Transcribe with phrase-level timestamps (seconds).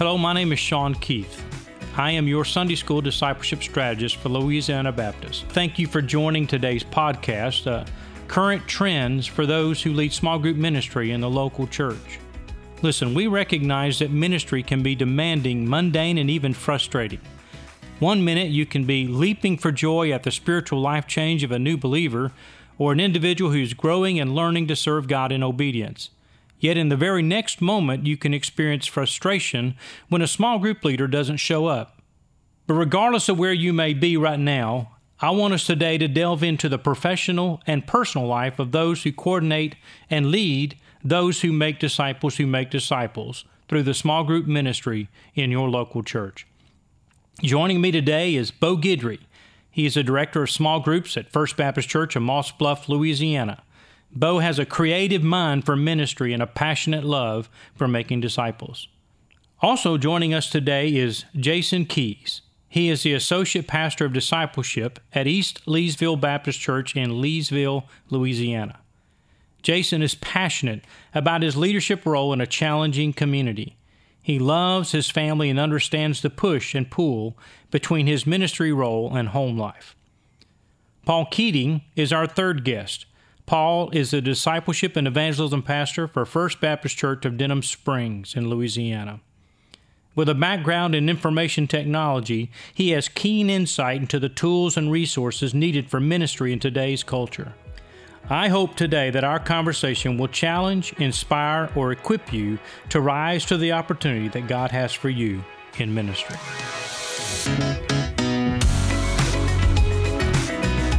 [0.00, 1.44] Hello, my name is Sean Keith.
[1.94, 5.44] I am your Sunday School discipleship strategist for Louisiana Baptist.
[5.48, 7.84] Thank you for joining today's podcast, uh,
[8.26, 12.18] Current Trends for Those Who Lead Small Group Ministry in the Local Church.
[12.80, 17.20] Listen, we recognize that ministry can be demanding, mundane, and even frustrating.
[17.98, 21.58] One minute you can be leaping for joy at the spiritual life change of a
[21.58, 22.32] new believer
[22.78, 26.08] or an individual who's growing and learning to serve God in obedience.
[26.60, 29.74] Yet in the very next moment, you can experience frustration
[30.08, 32.00] when a small group leader doesn't show up.
[32.66, 36.42] But regardless of where you may be right now, I want us today to delve
[36.42, 39.74] into the professional and personal life of those who coordinate
[40.08, 45.50] and lead those who make disciples who make disciples through the small group ministry in
[45.50, 46.46] your local church.
[47.42, 49.20] Joining me today is Beau Guidry.
[49.70, 53.62] He is a director of small groups at First Baptist Church of Moss Bluff, Louisiana.
[54.12, 58.88] Beau has a creative mind for ministry and a passionate love for making disciples.
[59.62, 62.42] Also joining us today is Jason Kees.
[62.68, 68.78] He is the associate pastor of discipleship at East Leesville Baptist Church in Leesville, Louisiana.
[69.62, 73.76] Jason is passionate about his leadership role in a challenging community.
[74.22, 77.36] He loves his family and understands the push and pull
[77.70, 79.96] between his ministry role and home life.
[81.04, 83.06] Paul Keating is our third guest.
[83.50, 88.48] Paul is a discipleship and evangelism pastor for First Baptist Church of Denham Springs in
[88.48, 89.18] Louisiana.
[90.14, 95.52] With a background in information technology, he has keen insight into the tools and resources
[95.52, 97.54] needed for ministry in today's culture.
[98.28, 103.56] I hope today that our conversation will challenge, inspire, or equip you to rise to
[103.56, 105.42] the opportunity that God has for you
[105.76, 106.36] in ministry.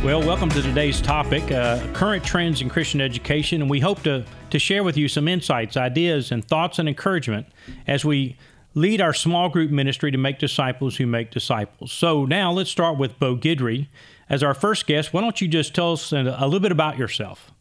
[0.03, 3.61] Well, welcome to today's topic uh, current trends in Christian education.
[3.61, 7.45] And we hope to, to share with you some insights, ideas, and thoughts and encouragement
[7.85, 8.35] as we
[8.73, 11.91] lead our small group ministry to make disciples who make disciples.
[11.91, 13.89] So now let's start with Beau Guidry
[14.31, 17.51] as our first guest, why don't you just tell us a little bit about yourself?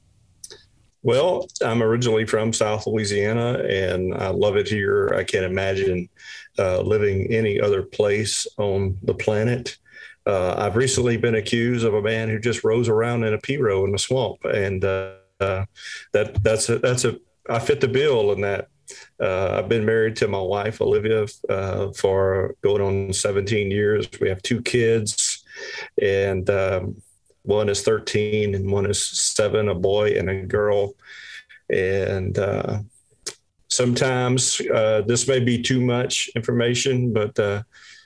[1.02, 5.12] Well, I'm originally from South Louisiana and I love it here.
[5.14, 6.08] I can't imagine
[6.58, 9.76] uh, living any other place on the planet.
[10.30, 13.86] Uh, I've recently been accused of a man who just rose around in a pirogue
[13.86, 15.64] in the swamp, and uh, uh,
[16.12, 17.18] that that's a, that's a
[17.48, 18.68] I fit the bill in that.
[19.20, 24.08] Uh, I've been married to my wife Olivia uh, for going on 17 years.
[24.20, 25.44] We have two kids
[26.00, 27.00] and um,
[27.42, 30.94] one is 13 and one is seven, a boy and a girl.
[31.72, 32.80] And uh,
[33.68, 37.62] sometimes uh, this may be too much information, but uh,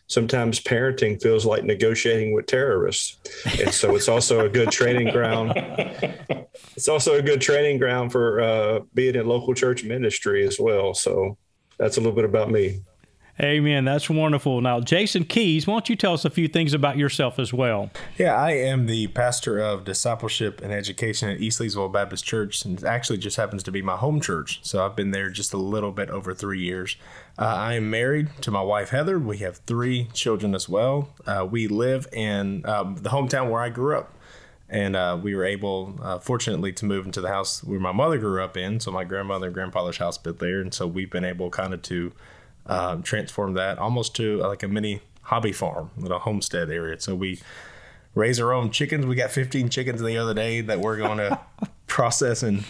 [0.07, 3.19] sometimes parenting feels like negotiating with terrorists.
[3.61, 5.53] And so it's also a good training ground.
[6.77, 10.95] It's also a good training ground for uh, being in local church ministry as well.
[10.95, 11.37] So
[11.79, 12.81] that's a little bit about me.
[13.41, 13.85] Amen.
[13.85, 14.61] That's wonderful.
[14.61, 17.91] Now, Jason Kees, why don't you tell us a few things about yourself as well?
[18.17, 22.79] Yeah, I am the pastor of discipleship and education at East Leesville Baptist Church, and
[22.79, 24.61] it actually just happens to be my home church.
[24.63, 26.97] So I've been there just a little bit over three years.
[27.37, 29.19] Uh, I am married to my wife Heather.
[29.19, 31.09] We have three children as well.
[31.27, 34.13] Uh, we live in um, the hometown where I grew up
[34.69, 38.19] and uh, we were able, uh, fortunately, to move into the house where my mother
[38.19, 38.81] grew up in.
[38.81, 41.83] So my grandmother and grandfather's house built there, and so we've been able kind of
[41.83, 42.13] to
[42.67, 47.01] um, transform that almost to uh, like a mini hobby farm, little homestead area.
[47.01, 47.41] So we
[48.15, 49.07] raise our own chickens.
[49.07, 51.39] We got 15 chickens the other day that we're going to
[51.87, 52.65] process and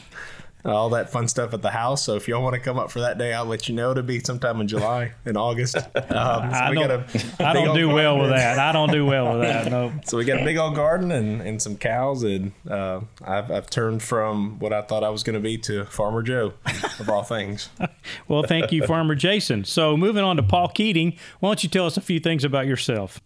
[0.64, 2.02] all that fun stuff at the house.
[2.04, 3.94] So if y'all want to come up for that day, I'll let you know.
[3.94, 5.76] to be sometime in July and August.
[5.76, 8.58] Um, so I, don't, I don't do well with that.
[8.58, 9.70] I don't do well with that.
[9.70, 9.92] No.
[10.04, 13.70] So we got a big old garden and, and some cows, and uh, I've, I've
[13.70, 16.53] turned from what I thought I was going to be to Farmer Joe,
[16.98, 17.69] of all things.
[18.28, 19.64] well, thank you, Farmer Jason.
[19.64, 22.66] So moving on to Paul Keating, why don't you tell us a few things about
[22.66, 23.20] yourself?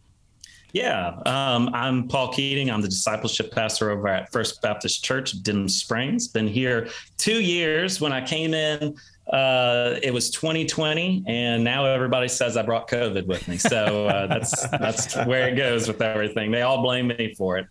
[0.72, 2.70] Yeah, um, I'm Paul Keating.
[2.70, 6.28] I'm the discipleship pastor over at First Baptist Church, Denham Springs.
[6.28, 8.02] Been here two years.
[8.02, 8.94] When I came in,
[9.32, 13.56] uh, it was 2020, and now everybody says I brought COVID with me.
[13.56, 16.50] So uh, that's that's where it goes with everything.
[16.50, 17.66] They all blame me for it.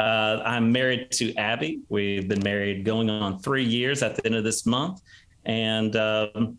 [0.00, 1.82] Uh, I'm married to Abby.
[1.88, 5.02] We've been married going on three years at the end of this month,
[5.44, 6.58] and um,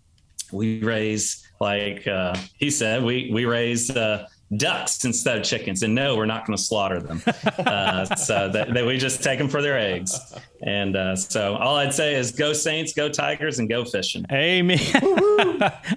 [0.54, 4.26] we raise like uh, he said, we we raise uh,
[4.56, 5.84] ducks instead of chickens.
[5.84, 7.22] And no, we're not going to slaughter them.
[7.62, 10.20] Uh, so that, that, we just take them for their eggs.
[10.64, 14.26] And uh, so all I'd say is go Saints, go Tigers, and go fishing.
[14.32, 14.80] Amen.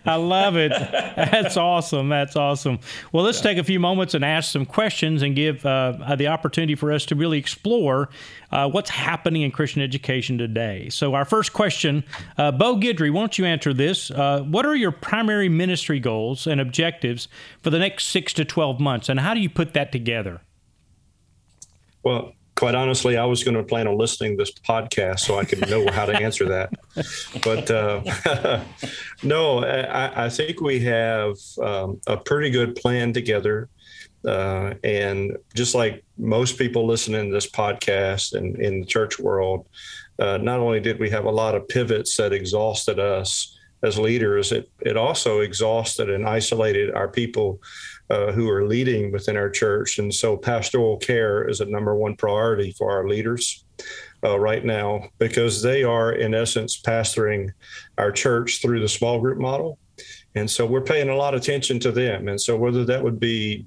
[0.07, 0.71] I love it.
[0.71, 2.09] That's awesome.
[2.09, 2.79] That's awesome.
[3.13, 3.51] Well, let's yeah.
[3.51, 7.05] take a few moments and ask some questions and give uh, the opportunity for us
[7.07, 8.09] to really explore
[8.53, 10.89] uh, what's happening in Christian education today.
[10.89, 12.05] So, our first question,
[12.39, 14.11] uh, Beau Guidry, why don't you answer this?
[14.11, 17.29] Uh, what are your primary ministry goals and objectives
[17.61, 20.41] for the next six to 12 months, and how do you put that together?
[22.03, 22.35] Well,
[22.65, 25.69] quite honestly, I was going to plan on listening to this podcast so I could
[25.69, 26.73] know how to answer that.
[27.43, 28.65] But uh,
[29.23, 33.69] no, I, I, think we have um, a pretty good plan together.
[34.27, 39.69] Uh, and just like most people listening to this podcast and in the church world,
[40.19, 44.53] uh, not only did we have a lot of pivots that exhausted us as leaders,
[44.53, 47.61] it, it also exhausted and isolated our people
[48.11, 49.99] uh, who are leading within our church.
[49.99, 53.65] And so pastoral care is a number one priority for our leaders
[54.23, 57.51] uh, right now because they are, in essence, pastoring
[57.99, 59.79] our church through the small group model.
[60.35, 62.29] And so we're paying a lot of attention to them.
[62.29, 63.67] And so whether that would be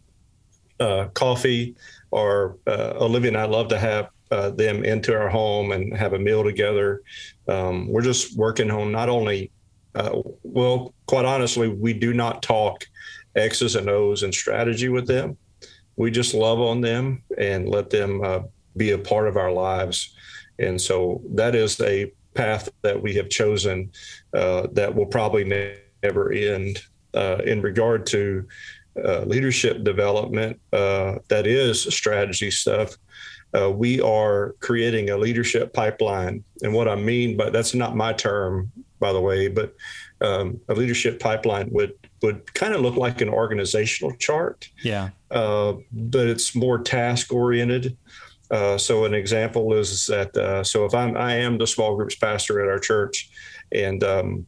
[0.79, 1.75] uh, coffee
[2.11, 6.13] or uh, Olivia and I love to have uh, them into our home and have
[6.13, 7.01] a meal together.
[7.47, 9.51] Um, we're just working on not only,
[9.95, 12.85] uh, well, quite honestly, we do not talk
[13.37, 15.37] X's and O's and strategy with them.
[15.95, 18.39] We just love on them and let them uh,
[18.75, 20.15] be a part of our lives.
[20.59, 23.91] And so that is a path that we have chosen
[24.33, 25.43] uh, that will probably
[26.03, 26.83] never end.
[27.13, 28.45] Uh, in regard to
[29.03, 32.95] uh, leadership development, uh, that is strategy stuff.
[33.57, 36.43] Uh, we are creating a leadership pipeline.
[36.61, 39.73] And what I mean, but that's not my term, by the way, but
[40.21, 44.69] um, a leadership pipeline would would kind of look like an organizational chart.
[44.83, 45.09] Yeah.
[45.29, 47.95] Uh, but it's more task oriented.
[48.49, 52.15] Uh, so an example is that uh, so if I'm I am the small groups
[52.15, 53.29] pastor at our church,
[53.71, 54.45] and um,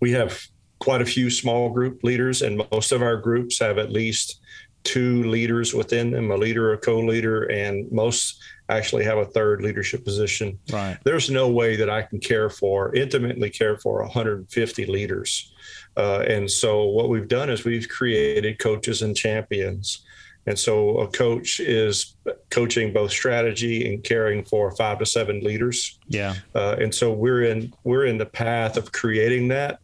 [0.00, 0.40] we have
[0.78, 4.40] quite a few small group leaders, and most of our groups have at least
[4.84, 10.04] two leaders within them, a leader, a co-leader, and most actually have a third leadership
[10.04, 10.58] position.
[10.70, 10.98] Right.
[11.04, 15.52] There's no way that I can care for intimately care for 150 leaders.
[15.96, 20.04] Uh, and so what we've done is we've created coaches and champions.
[20.46, 22.16] And so a coach is
[22.50, 25.98] coaching both strategy and caring for five to seven leaders.
[26.08, 26.34] Yeah.
[26.54, 29.80] Uh, and so we're in we're in the path of creating that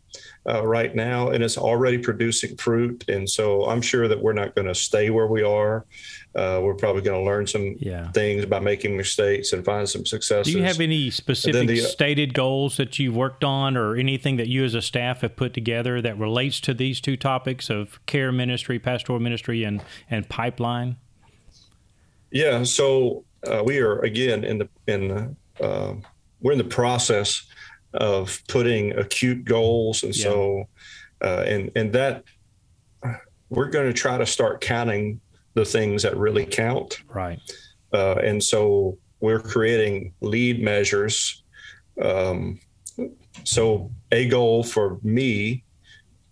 [0.49, 3.05] uh, right now, and it's already producing fruit.
[3.09, 5.85] And so I'm sure that we're not going to stay where we are.
[6.35, 8.11] Uh, we're probably going to learn some yeah.
[8.13, 10.53] things by making mistakes and find some successes.
[10.53, 14.49] Do you have any specific the, stated goals that you've worked on, or anything that
[14.49, 18.33] you as a staff have put together that relates to these two topics of care
[18.33, 20.97] ministry, pastoral ministry, and and pipeline?
[22.31, 22.65] Yeah.
[22.65, 25.95] So uh, we are again in the in uh,
[26.41, 27.45] we're in the process
[27.95, 30.23] of putting acute goals, and yeah.
[30.23, 30.65] so
[31.23, 32.25] uh, and and that
[33.49, 35.21] we're going to try to start counting
[35.55, 37.03] the things that really count.
[37.09, 37.39] Right.
[37.93, 41.45] Uh, and so we're creating lead measures.
[42.01, 42.61] Um,
[43.45, 45.65] so a goal for me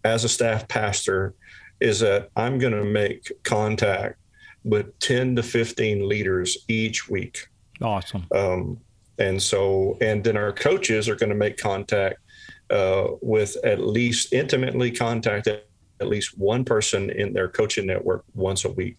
[0.04, 1.34] as a staff pastor
[1.80, 4.16] is that I'm going to make contact
[4.64, 7.46] with 10 to 15 leaders each week.
[7.80, 8.26] Awesome.
[8.34, 8.78] Um,
[9.20, 12.18] and so, and then our coaches are going to make contact
[12.70, 18.64] uh, with at least intimately contact at least one person in their coaching network once
[18.64, 18.96] a week.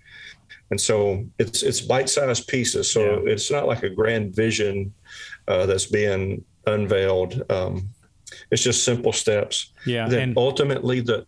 [0.69, 2.91] And so it's it's bite-sized pieces.
[2.91, 3.33] So yeah.
[3.33, 4.93] it's not like a grand vision
[5.47, 7.43] uh, that's being unveiled.
[7.49, 7.89] Um,
[8.51, 9.73] it's just simple steps.
[9.85, 10.07] Yeah.
[10.07, 11.25] Then and ultimately, the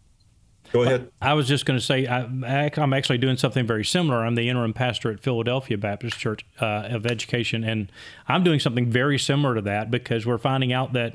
[0.73, 1.11] Go ahead.
[1.21, 4.25] I was just going to say I, am actually doing something very similar.
[4.25, 7.91] I'm the interim pastor at Philadelphia Baptist Church uh, of Education, and
[8.27, 11.13] I'm doing something very similar to that because we're finding out that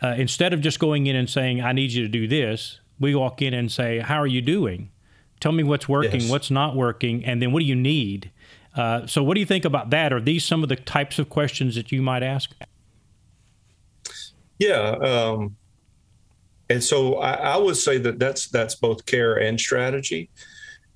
[0.00, 3.16] uh, instead of just going in and saying I need you to do this, we
[3.16, 4.92] walk in and say How are you doing?
[5.40, 6.30] Tell me what's working, yes.
[6.30, 8.30] what's not working, and then what do you need?
[8.76, 10.12] Uh, so, what do you think about that?
[10.12, 12.52] Are these some of the types of questions that you might ask?
[14.60, 14.90] Yeah.
[14.90, 15.56] Um,
[16.70, 20.30] and so I, I, would say that that's that's both care and strategy.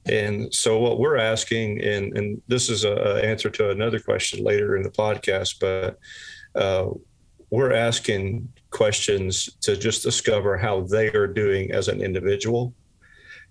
[0.06, 4.76] And so what we're asking, and, and this is a, answer to another question later
[4.76, 5.98] in the podcast, but
[6.58, 6.88] uh,
[7.50, 12.74] we're asking questions to just discover how they are doing as an individual,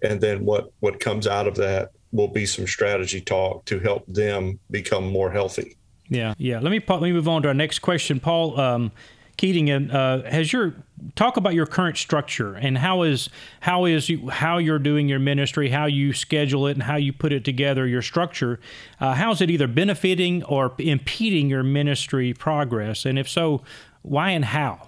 [0.02, 4.06] and then what what comes out of that will be some strategy talk to help
[4.08, 5.78] them become more healthy.
[6.10, 6.60] Yeah, yeah.
[6.60, 8.60] Let me let me move on to our next question, Paul.
[8.60, 8.92] Um,
[9.38, 10.74] Keating, uh, has your
[11.16, 13.30] talk about your current structure and how is
[13.60, 17.14] how is you, how you're doing your ministry, how you schedule it, and how you
[17.14, 17.86] put it together.
[17.86, 18.60] Your structure,
[19.00, 23.06] uh, how is it either benefiting or impeding your ministry progress?
[23.06, 23.62] And if so,
[24.02, 24.88] why and how?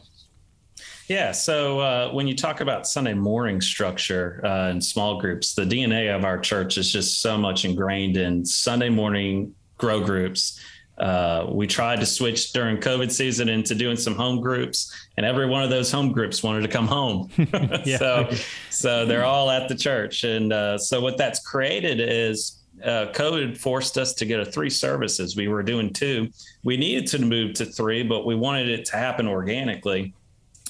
[1.08, 1.32] Yeah.
[1.32, 6.16] So uh, when you talk about Sunday morning structure uh, in small groups, the DNA
[6.16, 10.60] of our church is just so much ingrained in Sunday morning grow groups
[11.00, 15.48] uh, we tried to switch during COVID season into doing some home groups, and every
[15.48, 17.30] one of those home groups wanted to come home.
[17.98, 18.30] so,
[18.70, 23.58] so they're all at the church, and uh, so what that's created is uh, COVID
[23.58, 25.36] forced us to get a three services.
[25.36, 26.30] We were doing two.
[26.64, 30.14] We needed to move to three, but we wanted it to happen organically.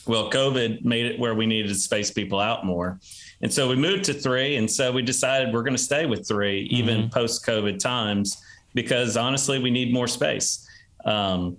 [0.07, 2.99] Well, COVID made it where we needed to space people out more.
[3.41, 4.55] And so we moved to three.
[4.55, 7.09] And so we decided we're going to stay with three, even mm-hmm.
[7.09, 8.41] post COVID times
[8.73, 10.67] because honestly, we need more space.
[11.05, 11.57] Um,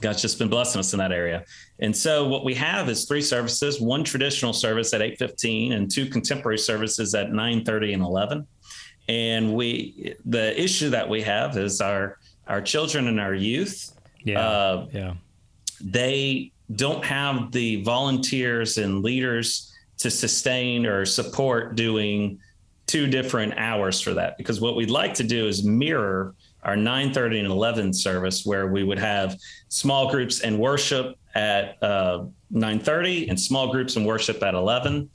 [0.00, 1.44] God's just been blessing us in that area.
[1.78, 6.06] And so what we have is three services, one traditional service at 8:15 and two
[6.06, 8.46] contemporary services at 9:30 and 11.
[9.08, 13.92] And we the issue that we have is our our children and our youth.
[14.22, 14.40] Yeah.
[14.40, 15.14] Uh, yeah.
[15.80, 22.38] They don't have the volunteers and leaders to sustain or support doing
[22.86, 27.38] two different hours for that because what we'd like to do is mirror our 9:30
[27.38, 29.36] and 11 service where we would have
[29.68, 35.08] small groups and worship at uh, 9:30 and small groups and worship at 11.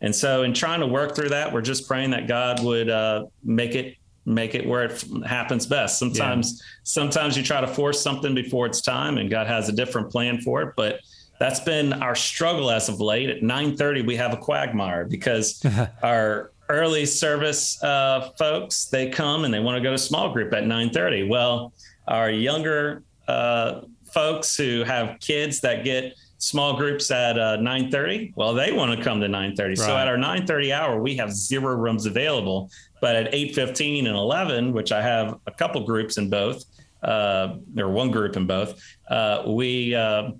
[0.00, 3.26] And so, in trying to work through that, we're just praying that God would uh,
[3.42, 5.98] make it make it where it happens best.
[5.98, 6.66] Sometimes, yeah.
[6.82, 10.40] sometimes you try to force something before it's time, and God has a different plan
[10.42, 10.74] for it.
[10.76, 11.00] But
[11.40, 13.30] that's been our struggle as of late.
[13.30, 15.64] At 9:30, we have a quagmire because
[16.02, 20.52] our early service uh, folks they come and they want to go to small group
[20.52, 21.72] at 9.30 well
[22.06, 28.54] our younger uh, folks who have kids that get small groups at uh, 9.30 well
[28.54, 29.78] they want to come to 9.30 right.
[29.78, 32.70] so at our 9.30 hour we have zero rooms available.
[33.00, 36.64] But at 8.15 and 11 which i have a couple groups in both
[37.02, 40.30] uh, or one group in both uh, we uh,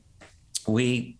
[0.67, 1.18] we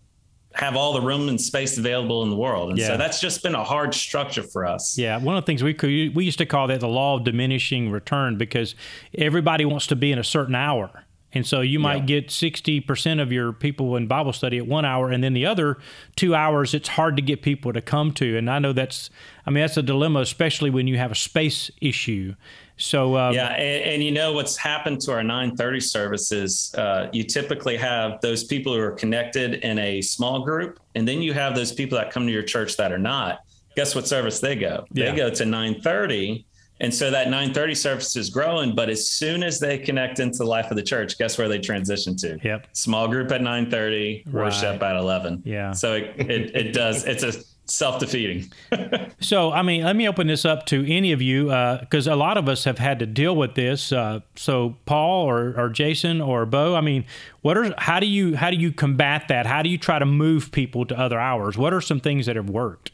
[0.53, 2.71] have all the room and space available in the world.
[2.71, 2.87] And yeah.
[2.87, 4.97] so that's just been a hard structure for us.
[4.97, 5.17] Yeah.
[5.17, 7.91] One of the things we could, we used to call that the law of diminishing
[7.91, 8.75] return because
[9.17, 11.05] everybody wants to be in a certain hour.
[11.33, 12.21] And so you might yeah.
[12.21, 15.77] get 60% of your people in Bible study at one hour, and then the other
[16.15, 18.37] two hours, it's hard to get people to come to.
[18.37, 19.11] And I know that's,
[19.45, 22.33] I mean, that's a dilemma, especially when you have a space issue.
[22.79, 26.73] So uh, yeah, and, and, you know what's happened to our 9:30 services?
[26.77, 31.21] Uh, you typically have those people who are connected in a small group, and then
[31.21, 33.39] you have those people that come to your church that are not.
[33.75, 34.85] Guess what service they go?
[34.93, 35.11] Yeah.
[35.11, 36.45] They go to 9:30,
[36.79, 38.75] and so that 9:30 service is growing.
[38.75, 41.59] But as soon as they connect into the life of the church, guess where they
[41.59, 42.39] transition to?
[42.43, 42.67] Yep.
[42.73, 44.33] Small group at 9:30, right.
[44.33, 45.43] worship at 11.
[45.45, 45.71] Yeah.
[45.73, 47.05] So it, it, it does.
[47.05, 47.33] It's a
[47.69, 48.51] self-defeating.
[49.19, 52.15] so, I mean, let me open this up to any of you because uh, a
[52.15, 53.91] lot of us have had to deal with this.
[53.91, 57.05] Uh, so, Paul or, or Jason or Beau, I mean,
[57.41, 59.45] what are how do you how do you combat that?
[59.45, 61.57] How do you try to move people to other hours?
[61.57, 62.91] What are some things that have worked?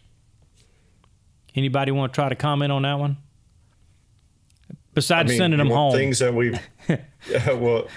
[1.55, 3.17] Anybody want to try to comment on that one?
[4.95, 6.59] Besides I mean, sending them home, things that we've
[7.29, 7.87] yeah, well,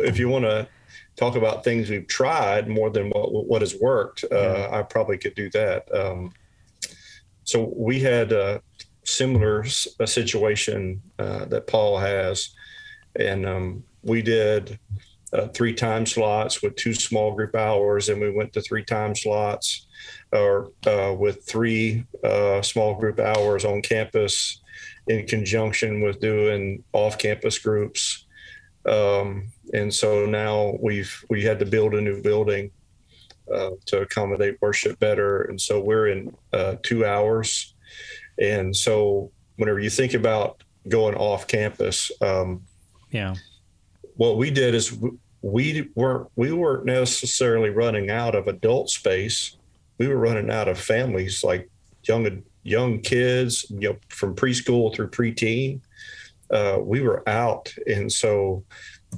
[0.00, 0.68] if you want to
[1.16, 4.68] talk about things we've tried more than what what has worked, uh, yeah.
[4.72, 5.92] I probably could do that.
[5.94, 6.32] Um,
[7.44, 8.60] so we had a
[9.04, 9.64] similar
[10.00, 12.50] a situation uh, that Paul has,
[13.16, 14.78] and um, we did
[15.32, 19.14] uh, three time slots with two small group hours, and we went to three time
[19.14, 19.86] slots
[20.32, 24.60] or uh, with three uh, small group hours on campus
[25.08, 28.26] in conjunction with doing off campus groups.
[28.86, 32.70] Um, and so now we've we had to build a new building
[33.52, 37.74] uh, to accommodate worship better, and so we're in uh, two hours.
[38.40, 42.62] And so whenever you think about going off campus, um,
[43.10, 43.34] yeah,
[44.16, 44.96] what we did is
[45.42, 49.56] we weren't we weren't necessarily running out of adult space.
[49.98, 51.68] We were running out of families like
[52.04, 55.80] young young kids, you know, from preschool through preteen.
[56.50, 58.64] Uh, we were out, and so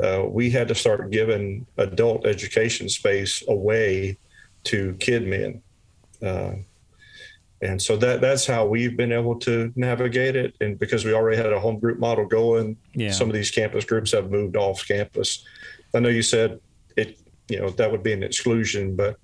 [0.03, 4.17] uh, we had to start giving adult education space away
[4.65, 5.61] to kidmin.
[6.23, 6.53] Uh,
[7.63, 10.55] and so that that's how we've been able to navigate it.
[10.61, 13.11] And because we already had a home group model going, yeah.
[13.11, 15.45] some of these campus groups have moved off campus.
[15.95, 16.59] I know you said
[16.97, 19.17] it, you know, that would be an exclusion, but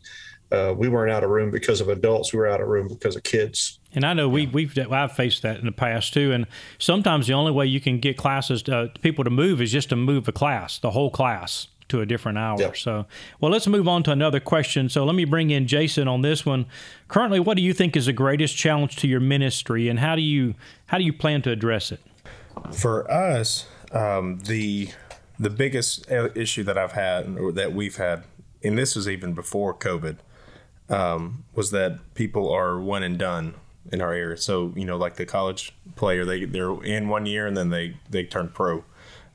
[0.52, 2.33] uh, we weren't out of room because of adults.
[2.33, 3.80] We were out of room because of kids.
[3.96, 6.30] And I know we, we've I've faced that in the past too.
[6.30, 6.46] And
[6.78, 9.88] sometimes the only way you can get classes to, uh, people to move is just
[9.88, 11.68] to move a class, the whole class.
[11.88, 12.60] to a different hour.
[12.60, 12.76] Yep.
[12.76, 13.06] So,
[13.40, 14.88] well, let's move on to another question.
[14.88, 16.66] So, let me bring in Jason on this one.
[17.08, 20.22] Currently, what do you think is the greatest challenge to your ministry, and how do
[20.22, 20.54] you
[20.86, 22.00] how do you plan to address it?
[22.72, 24.90] For us, um, the
[25.38, 28.24] the biggest issue that I've had or that we've had,
[28.64, 30.16] and this was even before COVID,
[30.88, 33.54] um, was that people are one and done
[33.92, 34.36] in our area.
[34.36, 37.96] So you know, like the college player, they they're in one year and then they
[38.10, 38.84] they turn pro.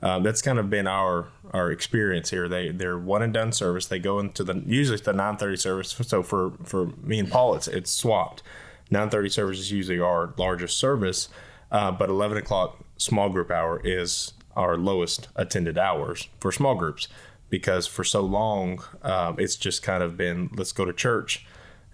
[0.04, 2.48] Um, that's kind of been our our experience here.
[2.48, 3.86] They they're one and done service.
[3.86, 5.90] They go into the usually it's the nine thirty service.
[5.90, 8.42] So for for me and Paul, it's it's swapped.
[8.90, 11.30] Nine thirty service is usually our largest service,
[11.72, 17.08] uh, but eleven o'clock small group hour is our lowest attended hours for small groups
[17.50, 21.46] because for so long um, it's just kind of been let's go to church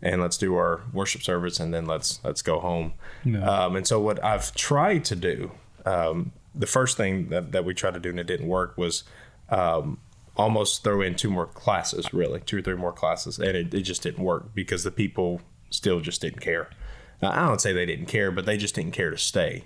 [0.02, 2.94] and let's do our worship service and then let's let's go home.
[3.24, 3.44] Yeah.
[3.44, 5.52] Um, and so what I've tried to do,
[5.86, 9.04] um, the first thing that, that we tried to do and it didn't work was
[9.50, 10.00] um,
[10.36, 13.82] almost throw in two more classes, really two or three more classes, and it, it
[13.82, 16.70] just didn't work because the people still just didn't care.
[17.22, 19.64] Now, I don't say they didn't care, but they just didn't care to stay.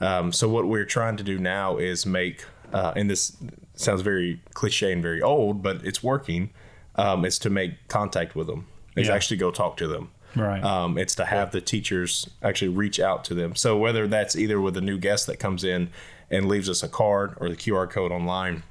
[0.00, 3.36] Um, so what we're trying to do now is make, uh, and this
[3.74, 6.50] sounds very cliche and very old, but it's working.
[6.96, 9.14] Um, is to make contact with them is yeah.
[9.14, 10.10] actually go talk to them.
[10.36, 10.62] Right.
[10.62, 13.54] Um, it's to have the teachers actually reach out to them.
[13.54, 15.90] So whether that's either with a new guest that comes in
[16.30, 18.64] and leaves us a card or the QR code online,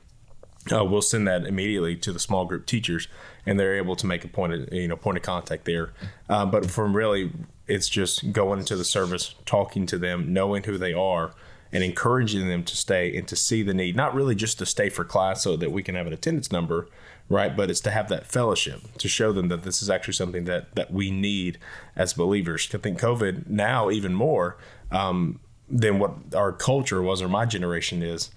[0.71, 3.07] uh, we'll send that immediately to the small group teachers,
[3.45, 5.91] and they're able to make a point of you know point of contact there.
[6.29, 7.31] Uh, but from really,
[7.67, 11.33] it's just going into the service, talking to them, knowing who they are,
[11.71, 13.95] and encouraging them to stay and to see the need.
[13.95, 16.87] Not really just to stay for class so that we can have an attendance number,
[17.29, 17.55] right?
[17.55, 20.75] But it's to have that fellowship to show them that this is actually something that
[20.75, 21.57] that we need
[21.95, 22.69] as believers.
[22.73, 24.57] I think COVID now even more
[24.91, 25.39] um,
[25.69, 28.29] than what our culture was or my generation is.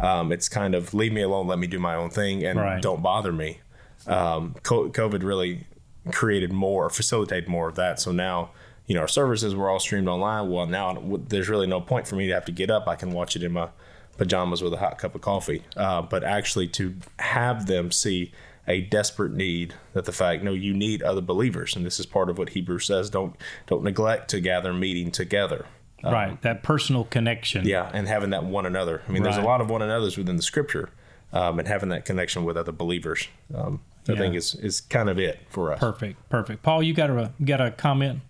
[0.00, 2.82] Um, it's kind of leave me alone, let me do my own thing, and right.
[2.82, 3.60] don't bother me.
[4.06, 5.66] Um, COVID really
[6.10, 8.00] created more, facilitated more of that.
[8.00, 8.50] So now,
[8.86, 10.50] you know, our services were all streamed online.
[10.50, 12.88] Well, now there's really no point for me to have to get up.
[12.88, 13.68] I can watch it in my
[14.18, 18.32] pajamas with a hot cup of coffee, uh, but actually to have them see
[18.68, 21.74] a desperate need that the fact no you need other believers.
[21.74, 23.34] And this is part of what hebrews says don't
[23.66, 25.66] don't neglect to gather meeting together.
[26.04, 26.42] Um, right.
[26.42, 27.66] That personal connection.
[27.66, 27.90] Yeah.
[27.92, 29.02] And having that one another.
[29.06, 29.32] I mean right.
[29.32, 30.90] there's a lot of one another's within the scripture
[31.32, 34.18] um, and having that connection with other believers um, i yeah.
[34.18, 35.80] think is is kind of it for us.
[35.80, 36.28] Perfect.
[36.28, 36.62] Perfect.
[36.62, 38.20] Paul you got a got a comment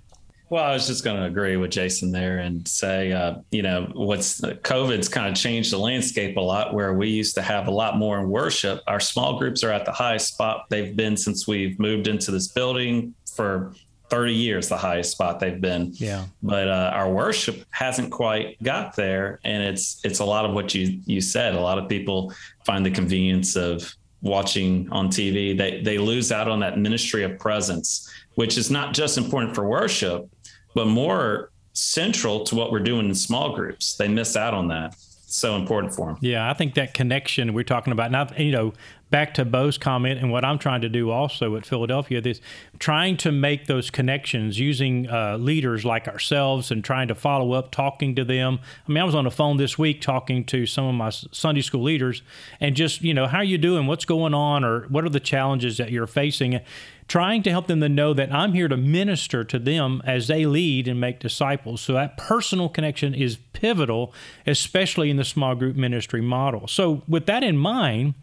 [0.52, 3.91] well, I was just going to agree with Jason there and say, uh, you know,
[3.95, 7.71] what's COVID's kind of changed the landscape a lot where we used to have a
[7.71, 8.82] lot more in worship.
[8.86, 12.49] Our small groups are at the highest spot they've been since we've moved into this
[12.49, 13.73] building for
[14.10, 15.93] 30 years, the highest spot they've been.
[15.95, 16.26] Yeah.
[16.43, 19.41] But uh, our worship hasn't quite got there.
[19.45, 21.54] And it's, it's a lot of what you, you said.
[21.54, 22.30] A lot of people
[22.67, 25.56] find the convenience of watching on TV.
[25.56, 29.67] They, they lose out on that ministry of presence, which is not just important for
[29.67, 30.28] worship,
[30.75, 33.97] but more central to what we're doing in small groups.
[33.97, 34.93] They miss out on that.
[34.93, 36.19] It's so important for them.
[36.21, 38.75] Yeah, I think that connection we're talking about now, you know,
[39.13, 42.41] back to Beau's comment and what I'm trying to do also at Philadelphia, this
[42.79, 47.71] trying to make those connections using uh, leaders like ourselves and trying to follow up,
[47.71, 48.59] talking to them.
[48.89, 51.61] I mean, I was on the phone this week talking to some of my Sunday
[51.61, 52.23] school leaders
[52.59, 53.87] and just, you know, how are you doing?
[53.87, 54.65] What's going on?
[54.65, 56.59] Or what are the challenges that you're facing?
[57.07, 60.47] Trying to help them to know that I'm here to minister to them as they
[60.47, 61.83] lead and make disciples.
[61.83, 64.15] So that personal connection is pivotal,
[64.47, 66.67] especially in the small group ministry model.
[66.67, 68.15] So, with that in mind,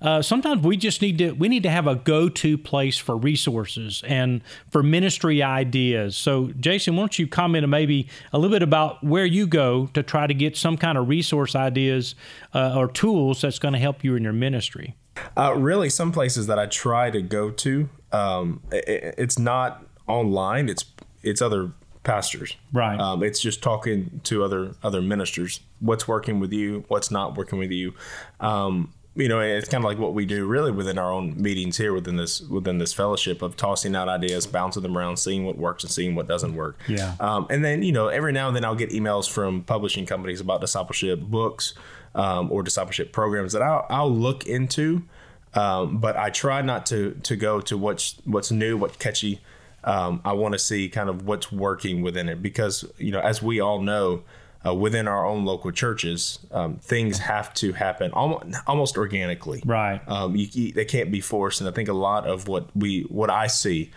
[0.00, 4.02] uh, sometimes we just need to we need to have a go-to place for resources
[4.06, 6.16] and for ministry ideas.
[6.16, 10.02] So, Jason, why don't you comment maybe a little bit about where you go to
[10.02, 12.14] try to get some kind of resource ideas
[12.54, 14.96] uh, or tools that's going to help you in your ministry?
[15.36, 20.68] Uh, really, some places that I try to go to, um, it, it's not online.
[20.68, 20.84] It's
[21.22, 22.56] it's other pastors.
[22.72, 22.98] Right.
[22.98, 25.60] Um, it's just talking to other other ministers.
[25.80, 26.84] What's working with you?
[26.88, 27.94] What's not working with you?
[28.40, 31.76] Um, you know, it's kind of like what we do really within our own meetings
[31.76, 35.58] here within this within this fellowship of tossing out ideas, bouncing them around, seeing what
[35.58, 36.78] works and seeing what doesn't work.
[36.86, 37.16] Yeah.
[37.18, 40.40] Um, and then you know, every now and then I'll get emails from publishing companies
[40.40, 41.74] about discipleship books
[42.14, 45.02] um, or discipleship programs that I'll, I'll look into.
[45.54, 49.40] Um, but I try not to to go to what's what's new, what's catchy.
[49.82, 53.42] Um, I want to see kind of what's working within it because you know, as
[53.42, 54.22] we all know
[54.66, 59.62] uh, within our own local churches, um, things have to happen almost, almost organically.
[59.64, 60.00] Right.
[60.06, 63.02] Um, you, you, they can't be forced, and I think a lot of what we
[63.02, 63.90] what I see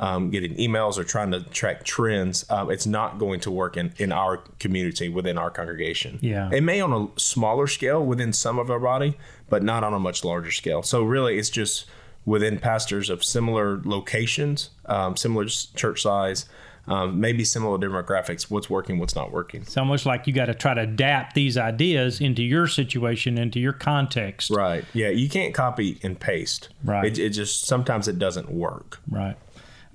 [0.00, 3.92] um, getting emails or trying to track trends, um, it's not going to work in,
[3.98, 6.18] in our community within our congregation.
[6.22, 6.48] Yeah.
[6.50, 9.18] It may on a smaller scale within some of our body,
[9.50, 10.82] but not on a much larger scale.
[10.82, 11.84] So really, it's just
[12.24, 16.46] within pastors of similar locations, um, similar church size,
[16.86, 19.62] um, maybe similar demographics, what's working, what's not working.
[19.62, 23.60] It's almost like you got to try to adapt these ideas into your situation, into
[23.60, 24.50] your context.
[24.50, 24.84] Right.
[24.92, 25.10] Yeah.
[25.10, 26.70] You can't copy and paste.
[26.84, 27.06] Right.
[27.06, 29.00] It, it just sometimes it doesn't work.
[29.08, 29.36] Right.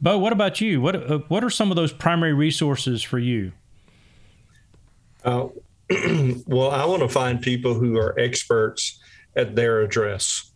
[0.02, 0.82] Beau, what about you?
[0.82, 3.54] What uh, what are some of those primary resources for you?
[5.24, 5.48] Uh,
[6.48, 9.00] well, I want to find people who are experts
[9.36, 10.52] at their address.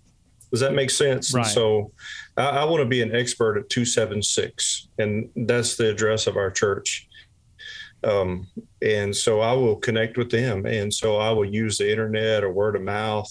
[0.51, 1.33] Does that make sense?
[1.33, 1.45] Right.
[1.45, 1.91] so
[2.37, 6.51] I, I want to be an expert at 276, and that's the address of our
[6.51, 7.07] church.
[8.03, 8.47] Um,
[8.81, 10.65] and so I will connect with them.
[10.65, 13.29] And so I will use the internet or word of mouth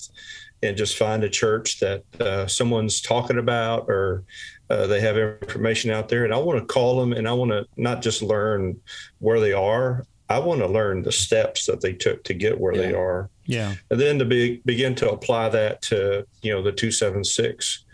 [0.63, 4.25] and just find a church that uh, someone's talking about or
[4.71, 6.25] uh, they have information out there.
[6.25, 8.79] And I want to call them and I want to not just learn
[9.19, 12.75] where they are, I want to learn the steps that they took to get where
[12.75, 13.31] they are.
[13.47, 13.75] Yeah.
[13.91, 17.85] And then to be, begin to apply that to, you know, the 276.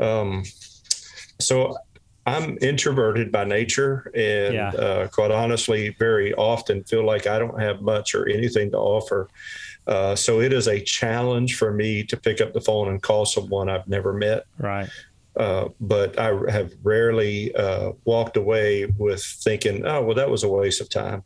[0.00, 0.42] Um,
[1.40, 1.76] so
[2.26, 4.70] I'm introverted by nature and Yeah.
[4.70, 9.28] uh, quite honestly, very often feel like I don't have much or anything to offer.
[9.86, 13.24] Uh, so it is a challenge for me to pick up the phone and call
[13.26, 14.44] someone I've never met.
[14.58, 14.88] Right.
[15.36, 20.48] Uh, but I have rarely uh, walked away with thinking, oh, well, that was a
[20.48, 21.22] waste of time.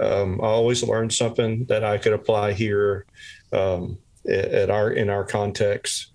[0.00, 3.06] Um, I always learned something that I could apply here
[3.52, 3.98] um,
[4.28, 6.12] at our in our context.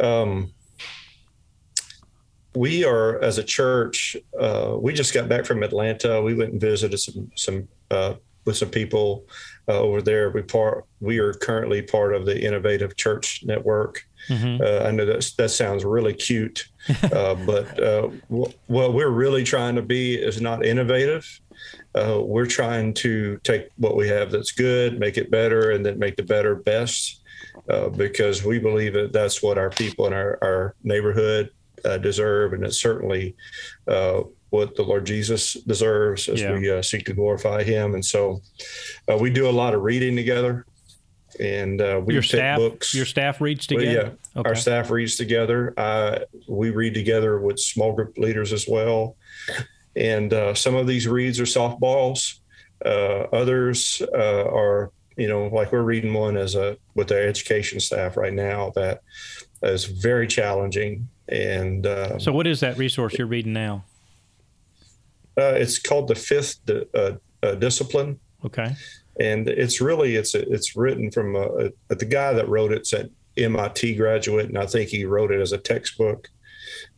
[0.00, 0.52] Um,
[2.54, 6.22] we are, as a church, uh, we just got back from Atlanta.
[6.22, 9.26] We went and visited some some uh, with some people
[9.68, 10.30] uh, over there.
[10.30, 14.04] We part we are currently part of the Innovative Church Network.
[14.28, 14.60] Mhm.
[14.60, 16.68] Uh, I know that that sounds really cute,
[17.12, 21.40] uh, but uh, wh- what we're really trying to be is not innovative.
[21.94, 25.98] Uh, we're trying to take what we have that's good, make it better, and then
[25.98, 27.20] make the better best,
[27.68, 31.50] uh, because we believe that that's what our people in our, our neighborhood
[31.84, 33.34] uh, deserve, and it's certainly
[33.86, 36.54] uh, what the Lord Jesus deserves as Yeah.
[36.58, 37.94] we uh, seek to glorify Him.
[37.94, 38.42] And so,
[39.10, 40.66] uh, we do a lot of reading together,
[41.38, 42.94] and uh, we Your staff, books.
[42.94, 44.16] your staff reads Well, together.
[44.34, 45.74] yeah, our staff reads together.
[45.76, 49.16] Uh, we read together with small group leaders as well.
[49.98, 52.38] And uh, some of these reads are softballs.
[52.84, 57.80] Uh, others uh, are, you know, like we're reading one as a with our education
[57.80, 59.02] staff right now that
[59.62, 61.08] is very challenging.
[61.28, 63.84] And uh, So, what is that resource you're reading now?
[65.36, 68.18] uh, it's called the Fifth Di- uh, uh, Discipline.
[68.44, 68.74] Okay.
[69.18, 73.10] and it's really it's it's written from a, a, the guy that wrote it's an
[73.36, 76.28] MIT graduate, and I think he wrote it as a textbook.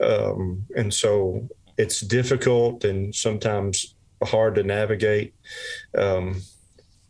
[0.01, 1.49] Um, and so
[1.81, 5.35] it's difficult and sometimes hard to navigate.
[5.97, 6.43] Um,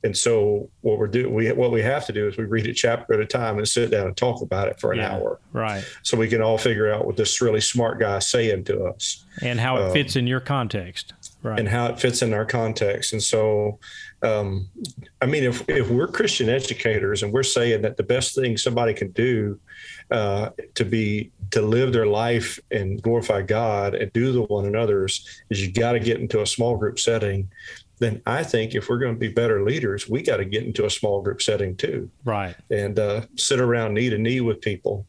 [0.02, 2.72] and so what we're doing, we what we have to do is we read a
[2.72, 5.12] chapter at a time and sit down and talk about it for an Yeah.
[5.14, 5.84] hour, Right.
[6.02, 9.24] so we can all figure out what this really smart guy is saying to us
[9.42, 11.12] And how it Um, fits in your context.
[11.42, 11.58] Right.
[11.58, 13.14] and how it fits in our context.
[13.14, 13.78] And so,
[14.22, 14.68] um,
[15.22, 18.92] I mean, if, if we're Christian educators and we're saying that the best thing somebody
[18.92, 19.58] can do
[20.10, 25.42] uh, to be to live their life and glorify God and do the one another's
[25.50, 27.50] is you got to get into a small group setting.
[27.98, 30.86] Then I think if we're going to be better leaders, we got to get into
[30.86, 32.56] a small group setting too right.
[32.70, 35.06] and uh, sit around knee to knee with people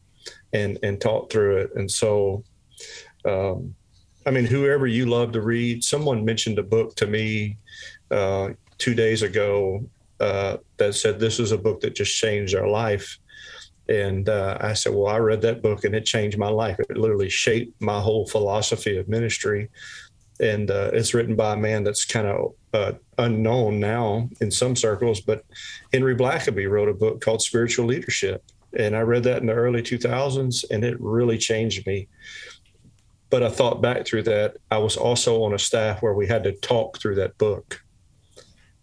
[0.52, 1.70] and and talk through it.
[1.74, 2.44] And so,
[3.24, 3.74] um,
[4.24, 7.56] I mean, whoever you love to read, someone mentioned a book to me
[8.10, 9.84] uh, two days ago
[10.20, 13.18] uh, that said this is a book that just changed our life.
[13.88, 16.78] And uh, I said, well, I read that book and it changed my life.
[16.78, 19.68] It literally shaped my whole philosophy of ministry.
[20.40, 24.76] And uh, it's written by a man that's kind of uh, unknown now in some
[24.76, 25.44] circles, but
[25.92, 28.42] Henry Blackaby wrote a book called Spiritual Leadership.
[28.76, 32.08] And I read that in the early 2000s and it really changed me.
[33.32, 34.58] But I thought back through that.
[34.70, 37.82] I was also on a staff where we had to talk through that book.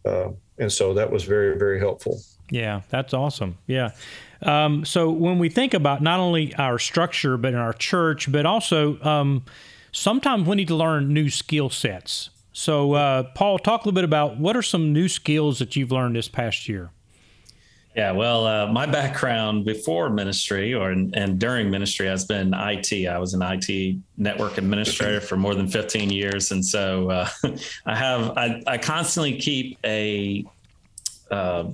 [0.04, 2.20] Uh, and so that was very, very helpful.
[2.50, 3.60] Yeah, that's awesome.
[3.68, 3.92] Yeah.
[4.42, 8.48] Um, so when we think about not only our structure, but in our church, but
[8.48, 9.46] also um,
[9.92, 12.32] sometimes we need to learn new skill sets.
[12.52, 15.92] So, uh, Paul, talk a little bit about what are some new skills that you've
[15.92, 16.90] learned this past year?
[17.96, 23.08] Yeah, well, uh, my background before ministry or and during ministry has been IT.
[23.08, 27.30] I was an IT network administrator for more than 15 years, and so uh,
[27.86, 30.46] I have I, I constantly keep a
[31.32, 31.66] uh,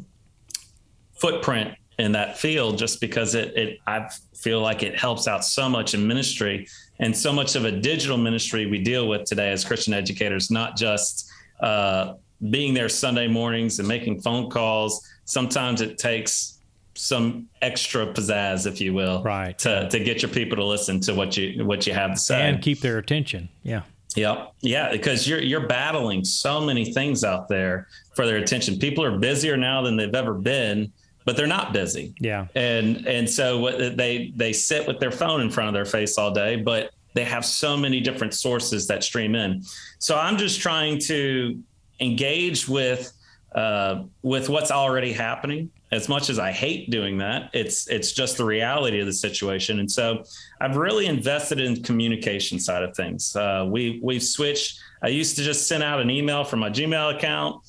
[1.16, 5.68] footprint in that field just because it, it I feel like it helps out so
[5.68, 6.68] much in ministry
[7.00, 10.78] and so much of a digital ministry we deal with today as Christian educators, not
[10.78, 12.14] just uh,
[12.50, 15.08] being there Sunday mornings and making phone calls.
[15.26, 16.60] Sometimes it takes
[16.96, 21.14] some extra pizzazz, if you will, right, to to get your people to listen to
[21.14, 23.50] what you what you have to say and keep their attention.
[23.64, 23.82] Yeah.
[24.16, 24.54] Yep.
[24.62, 28.80] Yeah, because you're you're battling so many things out there for their attention.
[28.80, 30.92] People are busier now than they've ever been,
[31.26, 32.14] but they're not busy.
[32.20, 32.48] Yeah.
[32.56, 36.18] And and so what they they sit with their phone in front of their face
[36.18, 39.64] all day, but they have so many different sources that stream in.
[40.00, 41.62] So I'm just trying to
[42.00, 43.12] engage with
[43.54, 45.72] uh, with what's already happening.
[45.92, 49.80] As much as I hate doing that, it's it's just the reality of the situation.
[49.80, 50.24] And so
[50.60, 53.36] I've really invested in communication side of things.
[53.36, 54.80] Uh, we we've switched.
[55.02, 57.62] I used to just send out an email from my Gmail account.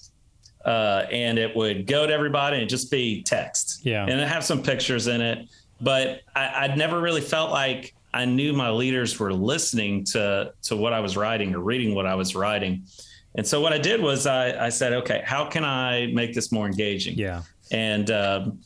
[0.64, 3.86] Uh, and it would go to everybody and just be text.
[3.86, 4.04] Yeah.
[4.04, 5.48] And it have some pictures in it.
[5.80, 10.76] But I, I'd never really felt like I knew my leaders were listening to to
[10.76, 12.84] what I was writing or reading what I was writing.
[13.36, 16.50] And so what I did was I, I said, okay, how can I make this
[16.50, 17.18] more engaging?
[17.18, 17.42] Yeah.
[17.70, 18.60] And um,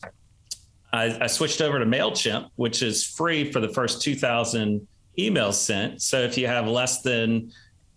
[0.93, 4.87] I, I, switched over to MailChimp, which is free for the first 2,000
[5.19, 6.03] emails sent.
[6.03, 7.53] So if you have less than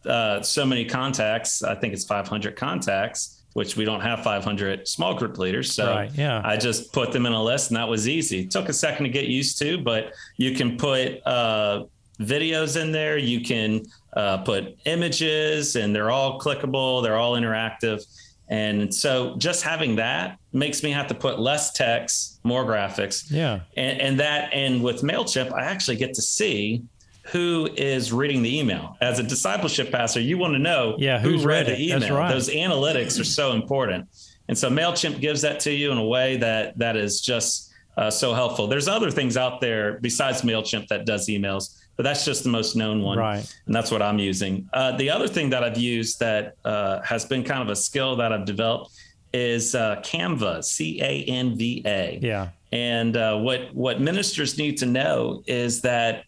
[0.06, 5.14] uh, so many contacts, I think it's 500 contacts, which we don't have 500 small
[5.14, 5.72] group leaders.
[5.72, 6.42] So right, yeah.
[6.44, 8.42] I just put them in a list and that was easy.
[8.42, 11.86] It took a second to get used to, but you can put uh,
[12.20, 13.18] videos in there.
[13.18, 13.84] You can
[14.16, 18.06] uh, put images, and they're all clickable, they're all interactive.
[18.50, 23.26] And so just having that makes me have to put less text, more graphics.
[23.30, 23.62] Yeah.
[23.76, 26.84] And, and that, and with MailChimp, I actually get to see
[27.24, 28.98] who is reading the email.
[29.02, 32.16] As a discipleship pastor, you want to know yeah, who's who read, read the email.
[32.16, 32.32] Right.
[32.32, 34.10] Those analytics are so important.
[34.50, 38.12] And so MailChimp gives that to you in a way that that is just uh,
[38.12, 38.68] so helpful.
[38.68, 42.76] There's other things out there besides MailChimp that does emails but that's just the most
[42.76, 43.18] known one.
[43.18, 43.56] Right.
[43.66, 44.68] And that's what I'm using.
[44.74, 48.16] Uh, the other thing that I've used that uh, has been kind of a skill
[48.18, 48.92] that I've developed
[49.34, 52.20] is uh, Canva, C A N V A.
[52.22, 52.50] Yeah.
[52.72, 56.26] And uh, what what ministers need to know is that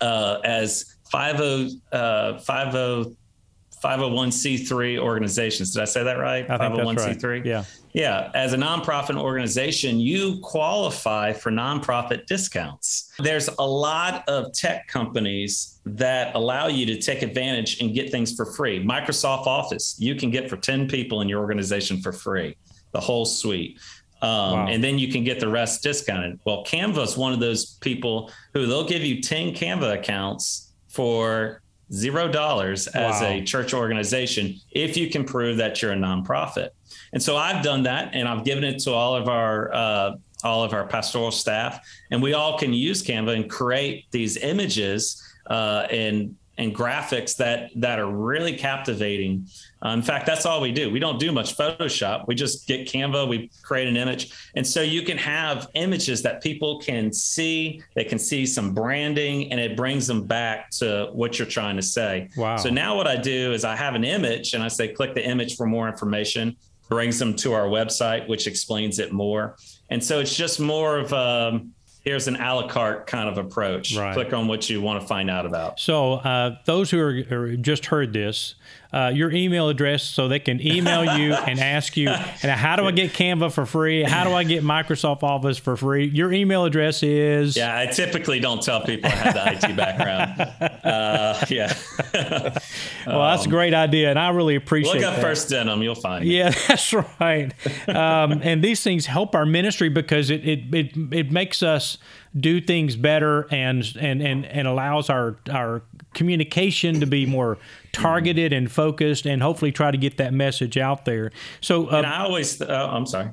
[0.00, 3.16] uh, as 50, uh, 50
[3.84, 5.72] 501c3 organizations.
[5.74, 6.48] Did I say that right?
[6.48, 6.94] I 501c3.
[6.96, 7.46] That's right.
[7.46, 7.64] Yeah.
[7.92, 8.30] Yeah.
[8.34, 13.12] As a nonprofit organization, you qualify for nonprofit discounts.
[13.18, 18.34] There's a lot of tech companies that allow you to take advantage and get things
[18.34, 18.82] for free.
[18.82, 22.56] Microsoft Office, you can get for 10 people in your organization for free,
[22.92, 23.78] the whole suite.
[24.22, 24.66] Um, wow.
[24.68, 26.40] And then you can get the rest discounted.
[26.44, 31.60] Well, Canva is one of those people who they'll give you 10 Canva accounts for
[31.94, 36.70] zero dollars as a church organization if you can prove that you're a nonprofit.
[37.12, 40.62] And so I've done that, and I've given it to all of our uh, all
[40.62, 41.80] of our pastoral staff,
[42.10, 47.70] and we all can use Canva and create these images uh, and and graphics that
[47.74, 49.46] that are really captivating.
[49.84, 50.90] Uh, in fact, that's all we do.
[50.90, 52.26] We don't do much Photoshop.
[52.26, 56.42] We just get Canva, we create an image, and so you can have images that
[56.42, 57.82] people can see.
[57.94, 61.82] They can see some branding, and it brings them back to what you're trying to
[61.82, 62.28] say.
[62.36, 62.56] Wow!
[62.56, 65.26] So now what I do is I have an image, and I say click the
[65.26, 66.56] image for more information.
[66.90, 69.56] Brings them to our website, which explains it more.
[69.88, 71.72] And so it's just more of um,
[72.04, 73.96] here's an a la carte kind of approach.
[73.96, 74.14] Right.
[74.14, 75.80] Click on what you want to find out about.
[75.80, 78.54] So, uh, those who are, are, just heard this,
[78.94, 82.84] uh, your email address so they can email you and ask you, and how do
[82.84, 84.04] I get Canva for free?
[84.04, 86.06] How do I get Microsoft Office for free?
[86.06, 87.56] Your email address is.
[87.56, 90.50] Yeah, I typically don't tell people I have the IT background.
[90.84, 91.72] Uh, yeah.
[92.14, 94.96] well, um, that's a great idea, and I really appreciate.
[94.96, 94.98] It.
[94.98, 95.22] Look up that.
[95.22, 96.24] First Denham, you'll find.
[96.24, 97.52] Yeah, that's right.
[97.88, 101.96] Um, and these things help our ministry because it it it, it makes us
[102.38, 107.58] do things better and and and, and allows our our communication to be more
[107.94, 111.30] targeted and focused and hopefully try to get that message out there
[111.60, 113.30] so uh, and i always uh, i'm sorry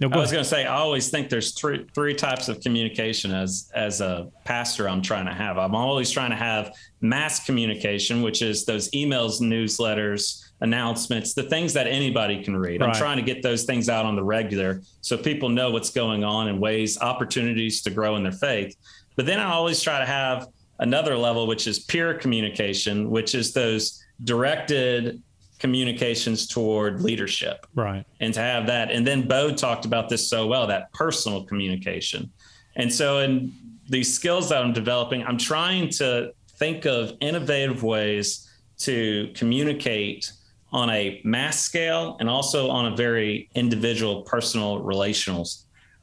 [0.00, 3.32] no, I was going to say, I always think there's three three types of communication
[3.32, 4.88] as as a pastor.
[4.88, 5.58] I'm trying to have.
[5.58, 11.74] I'm always trying to have mass communication, which is those emails, newsletters, announcements, the things
[11.74, 12.80] that anybody can read.
[12.80, 12.88] Right.
[12.88, 16.24] I'm trying to get those things out on the regular so people know what's going
[16.24, 18.76] on and ways, opportunities to grow in their faith.
[19.16, 23.52] But then I always try to have another level, which is peer communication, which is
[23.52, 25.22] those directed
[25.58, 27.66] communications toward leadership.
[27.74, 28.04] Right.
[28.20, 28.90] And to have that.
[28.90, 32.30] And then Beau talked about this so well that personal communication.
[32.76, 33.52] And so, in
[33.88, 40.32] these skills that I'm developing, I'm trying to think of innovative ways to communicate
[40.72, 45.46] on a mass scale and also on a very individual, personal, relational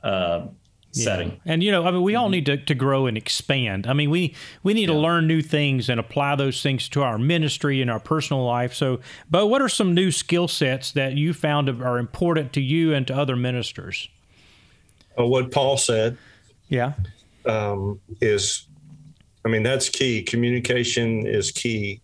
[0.03, 0.47] uh,
[0.91, 1.39] setting.
[1.45, 3.87] And you know, I mean, we all need to, to grow and expand.
[3.87, 7.17] I mean, we we need to learn new things and apply those things to our
[7.17, 8.73] ministry and our personal life.
[8.73, 12.93] So, but what are some new skill sets that you found are important to you
[12.93, 14.09] and to other ministers?
[15.19, 16.17] Uh, what Paul said
[16.69, 16.93] Yeah.
[17.45, 18.67] um, is,
[19.45, 20.21] I mean, that's key.
[20.23, 22.01] Communication is key.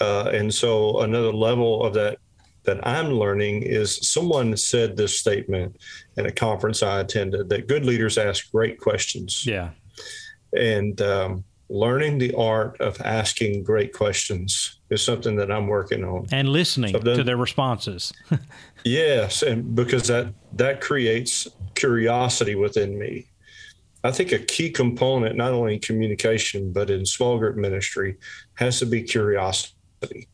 [0.00, 2.18] Uh, and so another level of that
[2.68, 5.76] that I'm learning is someone said this statement
[6.18, 9.46] in a conference I attended that good leaders ask great questions.
[9.46, 9.70] Yeah.
[10.54, 16.26] And um, learning the art of asking great questions is something that I'm working on.
[16.30, 18.12] And listening So then- to their responses.
[18.84, 23.26] Yes, and because that that creates curiosity within me.
[24.04, 28.18] I think a key component, not only in communication but in small group ministry,
[28.54, 30.28] has to be curiosity.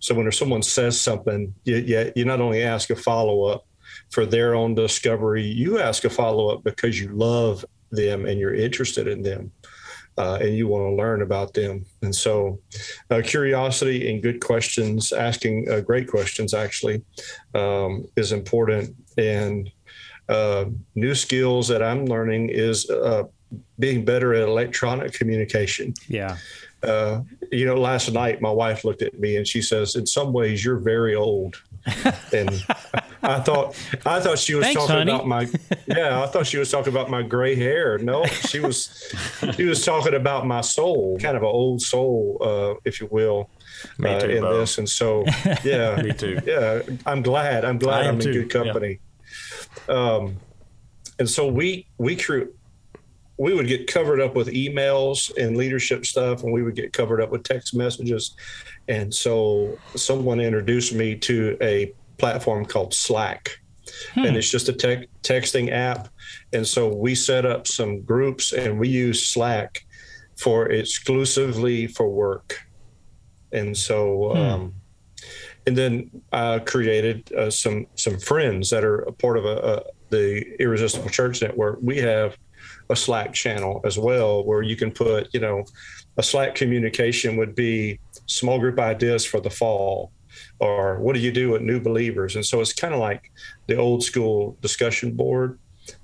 [0.00, 3.66] So when someone says something, you, you, you not only ask a follow up
[4.10, 8.54] for their own discovery, you ask a follow up because you love them and you're
[8.54, 9.50] interested in them.
[10.16, 11.86] Uh, and you want to learn about them.
[12.02, 12.58] And so,
[13.08, 17.04] uh, curiosity and good questions, asking uh, great questions actually,
[17.54, 18.96] um, is important.
[19.16, 19.70] And
[20.28, 20.64] uh,
[20.96, 23.24] new skills that I'm learning is uh,
[23.78, 25.94] being better at electronic communication.
[26.82, 27.26] yeah.
[27.50, 30.64] You know, last night my wife looked at me and she says, "In some ways,
[30.64, 31.56] you're very old."
[32.32, 32.50] and
[33.22, 35.12] I thought, I thought she was Thanks, talking honey.
[35.12, 35.48] about my,
[35.86, 37.96] yeah, I thought she was talking about my gray hair.
[37.98, 39.14] No, she was,
[39.54, 43.48] she was talking about my soul, kind of an old soul, uh, if you will,
[43.96, 44.58] Me uh, too, in Beau.
[44.60, 44.76] this.
[44.78, 45.24] And so,
[45.64, 46.40] yeah, Me too.
[46.44, 47.64] yeah, I'm glad.
[47.64, 49.00] I'm glad I am I'm too, in good company.
[49.88, 50.36] Um,
[51.18, 52.52] and so we we crew
[53.38, 57.20] we would get covered up with emails and leadership stuff, and we would get covered
[57.20, 58.34] up with text messages.
[58.88, 63.60] And so someone introduced me to a platform called Slack.
[64.16, 66.08] And it's just a tech texting app.
[66.52, 69.86] And so we set up some groups and we use Slack
[70.36, 72.60] for exclusively for work.
[73.52, 74.74] And so, um,
[75.66, 79.82] and then I created uh, some some friends that are a part of a, a,
[80.10, 81.78] the Irresistible Church Network.
[81.80, 82.36] We have
[82.90, 85.64] a Slack channel as well, where you can put, you know,
[86.16, 90.12] a Slack communication would be small group ideas for the fall,
[90.58, 92.34] or what do you do with new believers?
[92.36, 93.30] And so it's kind of like
[93.66, 95.58] the old school discussion board.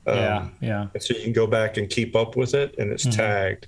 [0.07, 0.49] Um, Yeah.
[0.63, 0.87] Yeah.
[0.95, 3.67] and so you can go back and keep up with it and it's tagged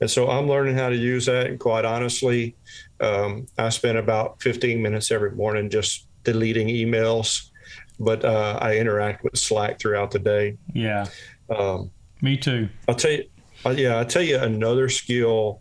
[0.00, 2.56] and so i'm learning how to use that and quite honestly
[3.00, 7.50] um, i spend about 15 minutes every morning just deleting emails
[7.98, 11.04] but uh, i interact with slack throughout the day Yeah.
[11.50, 11.90] um,
[12.22, 12.68] Me too.
[12.88, 13.24] i'll tell you
[13.64, 15.60] uh, yeah i'll tell you another skill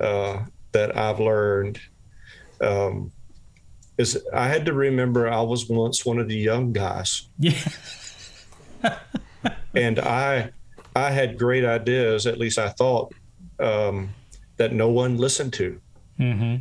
[0.00, 0.42] uh,
[0.72, 1.78] that i've learned
[2.60, 3.10] um,
[3.98, 7.58] is i had to remember i was once one of the young guys Yeah.
[9.74, 10.50] and I
[10.94, 13.12] I had great ideas, at least I thought,
[13.60, 14.14] um,
[14.56, 15.78] that no one listened to.
[16.18, 16.56] Mm-hmm.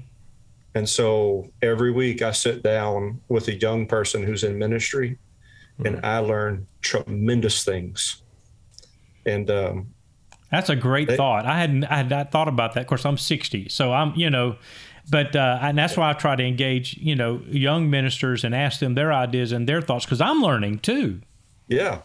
[0.75, 5.17] And so every week I sit down with a young person who's in ministry,
[5.85, 8.21] and I learn tremendous things.
[9.25, 9.87] And um,
[10.51, 11.45] That's a great They- thought.
[11.45, 12.81] I hadn't I had not thought about that.
[12.81, 14.55] Of course, I'm 60, so I'm you know,
[15.09, 18.79] but uh, and that's why I try to engage you know young ministers and ask
[18.79, 21.21] them their ideas and their thoughts because I'm learning too.
[21.67, 22.01] yeah,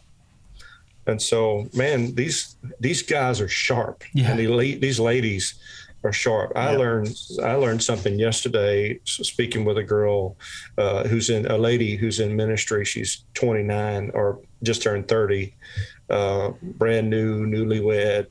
[1.07, 4.33] and so man, these these guys are sharp, Yeah.
[4.33, 5.55] and la- these ladies
[6.03, 6.53] are sharp.
[6.57, 10.37] I learned I learned something yesterday speaking with a girl
[10.79, 12.85] uh, who's in a lady who's in ministry.
[12.87, 15.55] She's 29 or just turned 30,
[16.11, 18.27] uh, brand new, newlywed.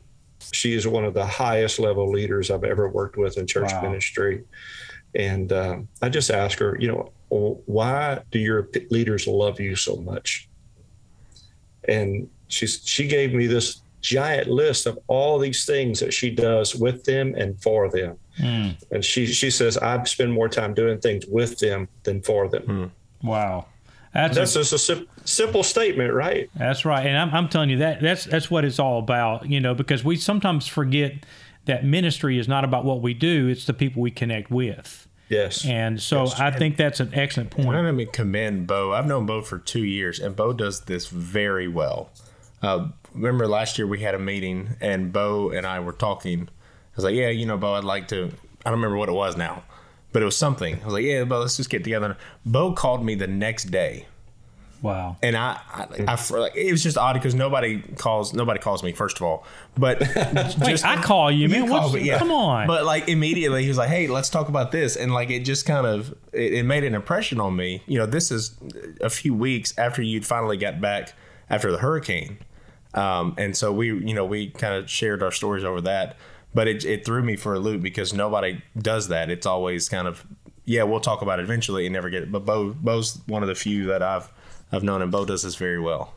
[0.52, 3.82] She is one of the highest level leaders I've ever worked with in church Wow.
[3.82, 4.44] ministry.
[5.16, 9.96] And um, I just asked her, you know, why do your leaders love you so
[9.98, 10.48] much?
[11.88, 16.76] And she's she gave me this giant list of all these things that she does
[16.76, 18.18] with them and for them.
[18.40, 18.82] Mm.
[18.92, 22.92] And she she says I spend more time doing things with them than for them.
[23.24, 23.66] Wow,
[24.14, 26.50] that's That's a, just a sim- simple statement, right?
[26.56, 29.50] that's right, and I'm, I'm telling you that that's that's what it's all about.
[29.50, 31.14] You know, because we sometimes forget
[31.66, 35.08] that ministry is not about what we do; it's the people we connect with.
[35.30, 35.64] Yes.
[35.64, 37.76] And so I think that's an excellent I'm point.
[37.76, 38.94] going to commend Beau.
[38.94, 42.10] I've known Beau for two years, and Beau does this very well.
[42.64, 46.50] Uh, remember last year we had a meeting, and Beau and I were talking.
[46.50, 48.32] I was like, "Yeah, you know, Beau, I'd like to."
[48.66, 49.64] I don't remember what it was now,
[50.12, 50.82] but it was something.
[50.82, 54.06] I was like, "Yeah, Beau, let's just get together." Beau called me the next day,
[54.82, 55.18] Wow.
[55.22, 58.94] and I, I, I like, it was just odd because nobody calls, nobody calls me
[58.94, 59.46] first of all,
[59.78, 60.00] but
[60.62, 61.66] Wait, I call you, man.
[61.66, 62.18] you call me, yeah.
[62.18, 62.66] Come on.
[62.66, 65.66] But like immediately, he was like, "Hey, let's talk about this," and like it just
[65.66, 67.84] kind of it, it made an impression on me.
[67.88, 68.56] You know, this is
[69.02, 71.14] a few weeks after you'd finally got back
[71.50, 72.38] after the hurricane,
[72.94, 76.16] Um, and so we, you know, we kind of shared our stories over that.
[76.54, 79.30] But it, it threw me for a loop because nobody does that.
[79.30, 80.26] It's always kind of,
[80.66, 82.32] yeah, we'll talk about it eventually and never get it.
[82.32, 84.32] But Beau, Beau's one of the few that I've
[84.72, 86.14] I've known, and Bo does this very well.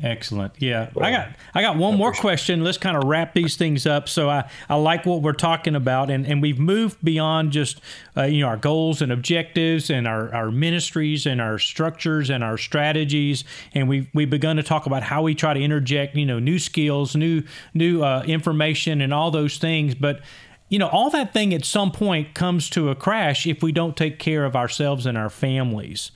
[0.00, 0.54] Excellent.
[0.58, 2.64] Yeah, well, I got I got one more question.
[2.64, 4.08] Let's kind of wrap these things up.
[4.08, 7.80] So I, I like what we're talking about, and, and we've moved beyond just
[8.16, 12.42] uh, you know our goals and objectives and our, our ministries and our structures and
[12.42, 16.26] our strategies, and we've we've begun to talk about how we try to interject you
[16.26, 17.42] know new skills, new
[17.74, 19.94] new uh, information, and all those things.
[19.94, 20.20] But
[20.68, 23.96] you know all that thing at some point comes to a crash if we don't
[23.96, 26.10] take care of ourselves and our families.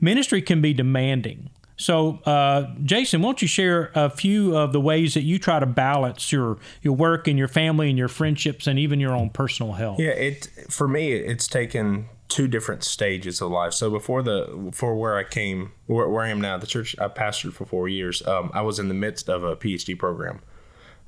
[0.00, 5.14] Ministry can be demanding so, uh, Jason, won't you share a few of the ways
[5.14, 8.80] that you try to balance your your work and your family and your friendships and
[8.80, 10.00] even your own personal health?
[10.00, 13.72] Yeah, it for me, it's taken two different stages of life.
[13.72, 17.06] So before the for where I came, where, where I am now, the church I
[17.06, 18.26] pastored for four years.
[18.26, 20.40] Um, I was in the midst of a PhD program,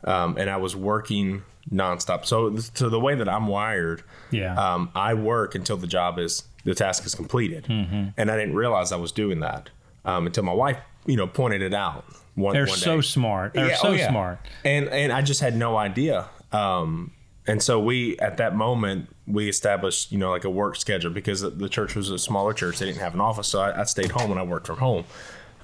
[0.04, 2.26] um, and I was working nonstop.
[2.26, 6.44] So, so the way that I'm wired, yeah, um, I work until the job is
[6.64, 8.10] the task is completed, mm-hmm.
[8.16, 9.70] and I didn't realize I was doing that
[10.04, 12.04] um, until my wife, you know, pointed it out.
[12.34, 13.54] One, They're one so smart.
[13.54, 14.10] They're yeah, so oh, yeah.
[14.10, 14.38] smart.
[14.64, 16.28] And and I just had no idea.
[16.52, 17.12] Um,
[17.46, 21.40] and so we at that moment we established you know like a work schedule because
[21.40, 22.78] the church was a smaller church.
[22.78, 25.04] They didn't have an office, so I, I stayed home and I worked from home.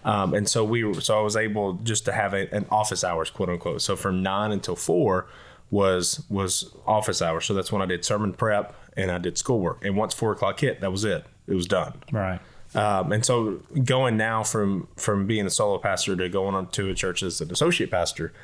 [0.05, 3.03] Um, and so we were, so I was able just to have a, an office
[3.03, 3.83] hours, quote unquote.
[3.83, 5.27] So from nine until four
[5.71, 7.45] was was office hours.
[7.45, 9.85] So that's when I did sermon prep and I did schoolwork.
[9.85, 11.27] And once four o'clock hit, that was it.
[11.47, 11.95] It was done.
[12.13, 12.41] Right.
[12.77, 16.91] Um, and so going now from from being a solo pastor to going on to
[16.91, 18.35] a church as an associate pastor,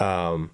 [0.00, 0.50] um,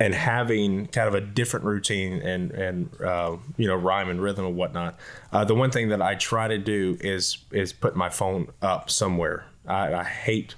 [0.00, 4.46] and having kind of a different routine and and uh, you know rhyme and rhythm
[4.46, 4.98] and whatnot.
[5.32, 8.88] Uh, the one thing that I try to do is is put my phone up
[8.88, 9.44] somewhere.
[9.66, 10.54] I, I hate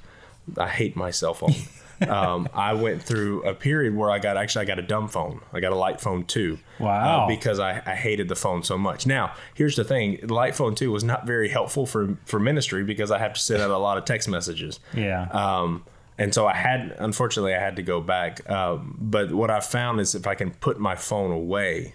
[0.57, 1.55] I hate my cell phone.
[2.09, 5.41] um, I went through a period where I got actually I got a dumb phone.
[5.53, 6.59] I got a light phone too.
[6.81, 7.25] Uh, wow!
[7.25, 9.07] Uh, because I, I hated the phone so much.
[9.07, 12.85] Now here's the thing: the light phone too was not very helpful for for ministry
[12.85, 14.81] because I have to send out a lot of text messages.
[14.95, 15.29] Yeah.
[15.31, 15.85] Um,
[16.17, 18.49] and so I had, unfortunately, I had to go back.
[18.49, 21.95] Um, but what I found is if I can put my phone away,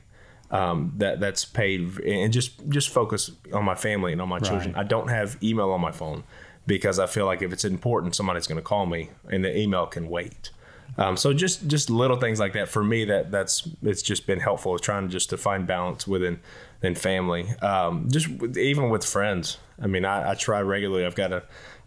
[0.52, 4.44] um, that that's paid and just just focus on my family and on my right.
[4.44, 4.74] children.
[4.76, 6.24] I don't have email on my phone
[6.70, 9.88] because I feel like if it's important, somebody's going to call me, and the email
[9.88, 10.52] can wait.
[10.98, 14.40] Um, so just just little things like that for me that that's it's just been
[14.40, 16.40] helpful trying just to find balance within
[16.84, 17.50] in family.
[17.62, 19.58] Um, just with, even with friends.
[19.82, 21.06] I mean, I, I, try regularly.
[21.06, 21.44] I've got a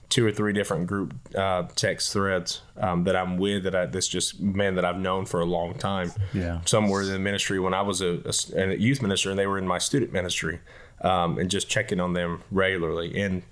[0.08, 4.08] two or three different group uh, text threads um, that I'm with that I this
[4.08, 6.10] just men that I've known for a long time.
[6.32, 9.38] Yeah, some were in the ministry when I was a, a, a youth minister, and
[9.38, 10.60] they were in my student ministry,
[11.02, 13.42] um, and just checking on them regularly and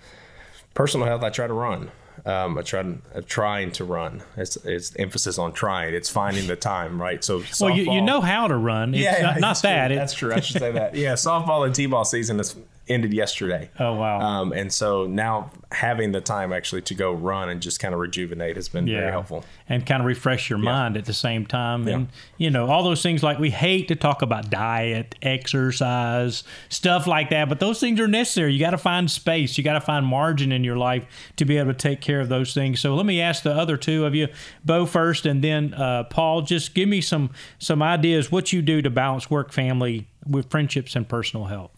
[0.74, 1.90] personal health, I try to run.
[2.26, 4.22] Um, I try I'm trying to run.
[4.36, 5.94] It's, it's emphasis on trying.
[5.94, 7.24] It's finding the time, right?
[7.24, 8.94] So softball, well, you, you know how to run.
[8.94, 9.88] It's yeah, not, not that.
[9.88, 10.34] That's true.
[10.34, 10.94] I should say that.
[10.94, 12.56] Yeah, softball and t-ball season is
[12.90, 13.70] ended yesterday.
[13.78, 14.20] Oh wow!
[14.20, 18.00] Um, and so now having the time actually to go run and just kind of
[18.00, 19.00] rejuvenate has been yeah.
[19.00, 20.64] very helpful and kind of refresh your yeah.
[20.64, 21.86] mind at the same time.
[21.86, 27.06] And you know all those things like we hate to talk about diet, exercise, stuff
[27.06, 28.52] like that, but those things are necessary.
[28.52, 29.56] You got to find space.
[29.56, 32.28] You got to find margin in your life to be able to take care of
[32.28, 32.80] those things.
[32.80, 34.28] So let me ask the other two of you,
[34.64, 36.42] Beau first, and then uh, Paul.
[36.42, 40.96] Just give me some some ideas what you do to balance work, family, with friendships,
[40.96, 41.70] and personal health.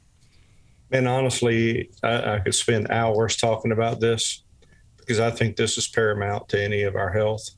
[0.93, 4.45] And honestly, I, I could spend hours talking about this
[4.99, 7.49] because I think this is paramount to any of our health.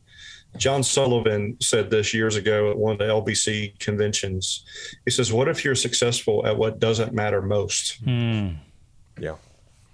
[0.56, 4.64] John Sullivan said this years ago at one of the LBC conventions.
[5.04, 8.04] He says, What if you're successful at what doesn't matter most?
[8.04, 8.56] Mm.
[9.18, 9.36] Yeah.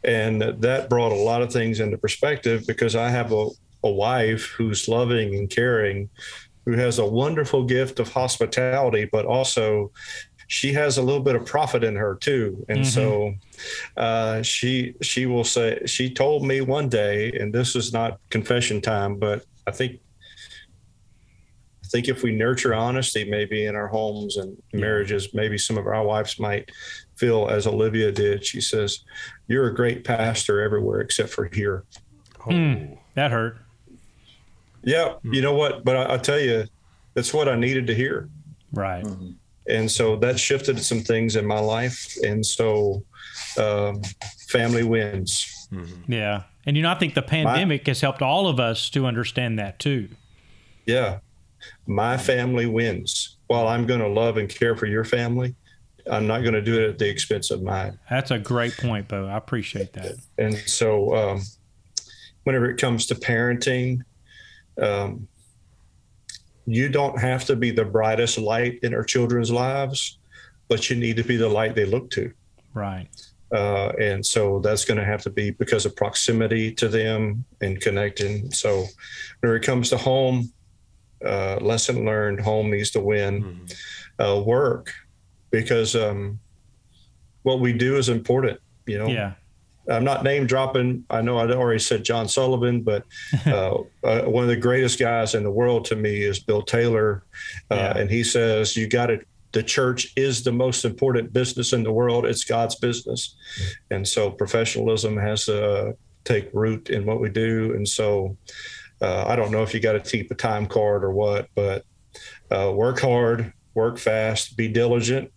[0.05, 3.49] And that brought a lot of things into perspective because I have a,
[3.84, 6.09] a wife who's loving and caring,
[6.64, 9.93] who has a wonderful gift of hospitality, but also
[10.51, 12.66] she has a little bit of prophet in her too.
[12.68, 12.88] And mm-hmm.
[12.88, 13.34] so
[13.96, 18.80] uh, she she will say she told me one day and this is not confession
[18.80, 20.01] time but i think
[21.84, 25.86] i think if we nurture honesty maybe in our homes and marriages maybe some of
[25.86, 26.70] our wives might
[27.14, 28.44] feel as olivia did.
[28.44, 29.05] She says
[29.46, 31.84] you're a great pastor everywhere except for here.
[32.40, 32.51] Oh.
[32.51, 33.59] mm, that hurt.
[34.82, 35.34] Yeah mm.
[35.34, 35.84] you know what?
[35.84, 36.66] But I, will tell you
[37.14, 38.28] that's what i needed to hear.
[38.72, 39.05] Right.
[39.05, 39.32] Mm-hmm
[39.71, 42.16] and so that shifted some things in my life.
[42.23, 43.05] And so
[43.59, 44.03] um,
[44.49, 45.68] family wins.
[45.73, 46.12] Mm-hmm.
[46.12, 46.43] yeah.
[46.66, 49.59] And you know i think the pandemic my, has helped all of us to understand
[49.59, 50.09] that too.
[50.85, 51.21] Yeah.
[51.87, 53.37] My family wins.
[53.47, 55.55] While i'm going to love and care for your family
[56.11, 57.99] i'm not going to do it at the expense of mine.
[58.09, 59.27] That's a great point Beau.
[59.27, 60.16] I appreciate that.
[60.39, 61.43] And so um,
[62.45, 64.01] whenever it comes to parenting
[64.81, 65.29] um,
[66.66, 70.18] you don't have to be the brightest light in our children's lives,
[70.68, 72.32] but you need to be the light they look to.
[72.74, 73.08] Right.
[73.52, 77.80] Uh, and so that's going to have to be because of proximity to them and
[77.80, 78.50] connecting.
[78.52, 78.84] So
[79.40, 80.52] when it comes to home,
[81.24, 83.42] uh, lesson learned, home needs to win.
[83.42, 84.22] Mm-hmm.
[84.22, 84.92] Uh, work,
[85.50, 86.38] because um,
[87.42, 88.61] what we do is important.
[88.86, 89.08] You know.
[89.08, 89.32] Yeah.
[89.89, 91.05] I'm not name dropping.
[91.11, 93.05] I know I already said John Sullivan, but
[93.47, 97.24] uh, uh, one of the greatest guys in the world to me is Bill Taylor,
[97.70, 97.99] uh, yeah.
[97.99, 99.20] and he says you got to.
[99.53, 102.24] The church is the most important business in the world.
[102.24, 103.35] It's God's business,
[103.91, 107.74] and so professionalism has to take root in what we do.
[107.74, 108.37] And so,
[109.01, 111.85] uh, I don't know if you got to keep a time card or what, but
[112.53, 115.33] uh, work hard, work fast, be diligent,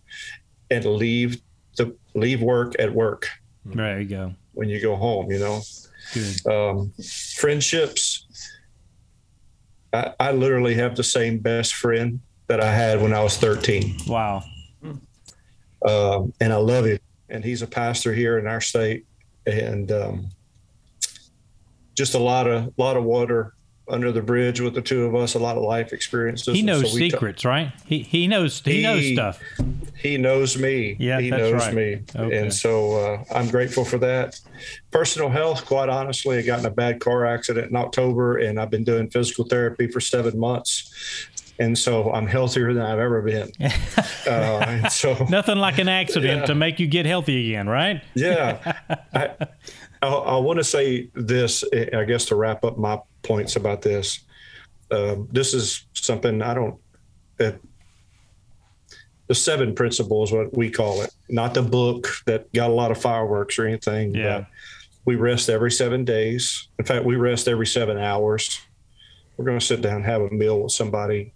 [0.70, 1.40] and leave
[1.76, 3.28] the leave work at work.
[3.66, 4.34] There you go.
[4.52, 5.62] When you go home, you know.
[6.12, 6.46] Good.
[6.46, 6.92] Um,
[7.36, 8.26] friendships.
[9.92, 13.96] I, I literally have the same best friend that I had when I was 13.
[14.06, 14.42] Wow.
[15.86, 16.98] Um, and I love him.
[17.28, 19.06] And he's a pastor here in our state.
[19.46, 20.28] And um,
[21.94, 23.54] just a lot of lot of water
[23.88, 26.54] under the bridge with the two of us, a lot of life experiences.
[26.54, 27.72] He knows so secrets, t- right?
[27.84, 29.42] He he knows he, he, knows stuff.
[29.96, 30.96] He knows me.
[30.98, 31.74] Yeah, he knows right.
[31.74, 32.38] me, okay.
[32.38, 34.40] and so uh, I'm grateful for that.
[34.90, 38.70] Personal health, quite honestly, I got in a bad car accident in October, and I've
[38.70, 41.30] been doing physical therapy for seven months.
[41.58, 43.52] And so I'm healthier than I've ever been.
[44.28, 46.46] uh, so nothing like an accident yeah.
[46.46, 48.02] to make you get healthy again, right?
[48.14, 48.72] yeah.
[49.14, 49.30] I,
[50.02, 54.20] I, I want to say this, I guess, to wrap up my points about this.
[54.90, 56.76] Um, this is something I don't.
[57.40, 57.52] Uh,
[59.26, 63.00] the seven principles, what we call it, not the book that got a lot of
[63.00, 64.14] fireworks or anything.
[64.14, 64.44] Yeah.
[65.06, 66.68] we rest every seven days.
[66.78, 68.60] In fact, we rest every seven hours.
[69.36, 71.32] We're going to sit down and have a meal with somebody.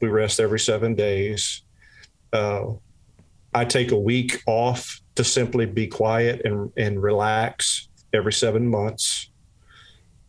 [0.00, 1.62] We rest every seven days.
[2.32, 2.72] Uh,
[3.54, 9.29] I take a week off to simply be quiet and, and relax every seven months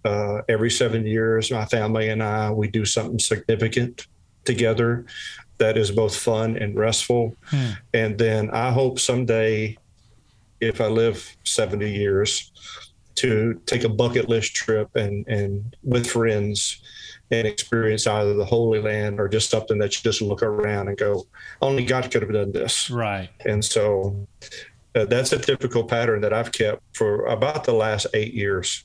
[0.04, 4.08] uh, every seven years, my family and I, we do something significant
[4.46, 5.06] together
[5.58, 7.36] that is both fun and restful.
[7.46, 7.72] Hmm.
[7.94, 9.78] And then I hope someday,
[10.60, 12.52] if I live 70 years,
[13.16, 16.82] to take a bucket list trip and, and with friends
[17.30, 20.98] and experience either the Holy Land or just something that you just look around and
[20.98, 21.28] go,
[21.62, 22.90] only God could have done this.
[22.90, 23.30] Right.
[23.46, 24.28] And so
[24.96, 28.84] uh, that's a typical pattern that I've kept for about the last eight years.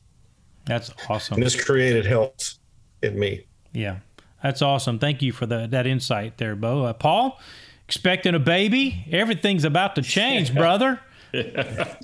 [0.67, 1.37] That's awesome.
[1.37, 2.59] And it's created health
[3.03, 3.47] in me.
[3.73, 3.99] Yeah,
[4.43, 4.99] that's awesome.
[4.99, 6.85] Thank you for the, that insight there, Beau.
[6.85, 7.39] Uh, Paul,
[7.87, 9.07] expecting a baby?
[9.11, 11.01] Everything's about to change, brother.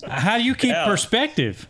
[0.08, 0.86] How do you keep yeah.
[0.86, 1.66] perspective?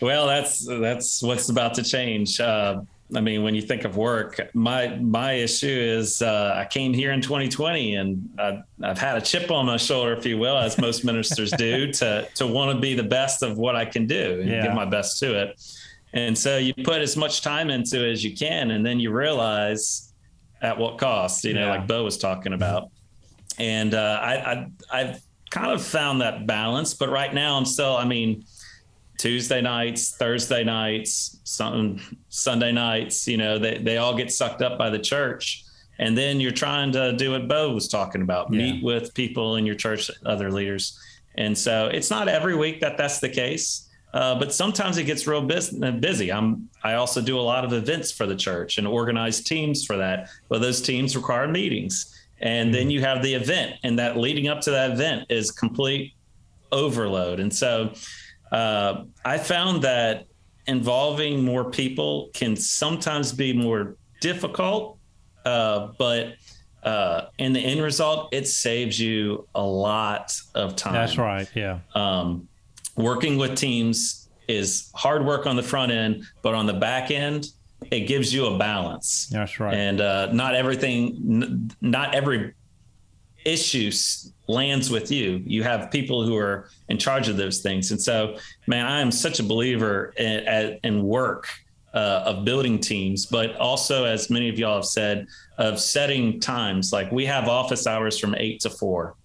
[0.00, 2.38] Well, that's that's what's about to change.
[2.38, 2.82] Uh,
[3.14, 7.12] I mean, when you think of work, my my issue is uh, I came here
[7.12, 10.76] in 2020 and I, have had a chip on my shoulder, if you will, as
[10.78, 14.40] most ministers do, to to want to be the best of what I can do
[14.40, 14.62] and yeah.
[14.62, 15.60] give my best to it.
[16.12, 19.12] And so you put as much time into it as you can, and then you
[19.12, 20.12] realize
[20.62, 21.70] at what cost, you know, yeah.
[21.70, 22.90] like Beau was talking about.
[23.58, 27.96] And uh, I, I, have kind of found that balance, but right now I'm still,
[27.96, 28.44] I mean,
[29.18, 34.78] Tuesday nights, Thursday nights, some Sunday nights, you know, they, they all get sucked up
[34.78, 35.64] by the church.
[35.98, 38.58] And then you're trying to do what Beau was talking about, yeah.
[38.58, 40.98] meet with people in your church, other leaders.
[41.36, 43.85] And so it's not every week that that's the case.
[44.16, 46.32] Uh, but sometimes it gets real busy.
[46.32, 49.98] I'm I also do a lot of events for the church and organize teams for
[49.98, 50.30] that.
[50.48, 52.90] But those teams require meetings, and then mm-hmm.
[52.92, 56.14] you have the event, and that leading up to that event is complete
[56.72, 57.40] overload.
[57.40, 57.92] And so
[58.52, 60.26] uh, I found that
[60.66, 64.98] involving more people can sometimes be more difficult,
[65.44, 66.36] uh, but
[66.82, 70.94] uh, in the end result, it saves you a lot of time.
[70.94, 71.48] That's right.
[71.54, 71.80] Yeah.
[71.94, 72.48] Um,
[72.96, 77.48] working with teams is hard work on the front end, but on the back end,
[77.90, 79.28] it gives you a balance.
[79.30, 79.74] That's right.
[79.74, 82.54] And uh, not everything, n- not every
[83.44, 83.92] issue
[84.48, 85.42] lands with you.
[85.44, 87.90] You have people who are in charge of those things.
[87.90, 91.48] And so, man, I am such a believer in, in work
[91.94, 95.26] uh, of building teams, but also, as many of y'all have said,
[95.58, 96.92] of setting times.
[96.92, 99.16] Like we have office hours from eight to four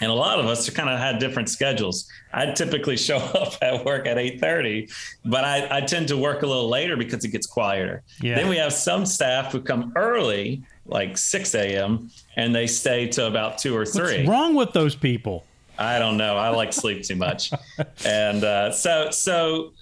[0.00, 2.08] and a lot of us kind of had different schedules.
[2.32, 4.92] I typically show up at work at 8:30,
[5.24, 8.02] but I, I tend to work a little later because it gets quieter.
[8.20, 8.36] Yeah.
[8.36, 13.26] Then we have some staff who come early, like 6 a.m., and they stay to
[13.26, 14.18] about two or three.
[14.18, 15.44] What's wrong with those people?
[15.78, 16.36] I don't know.
[16.36, 17.52] I like sleep too much,
[18.04, 19.72] and uh, so so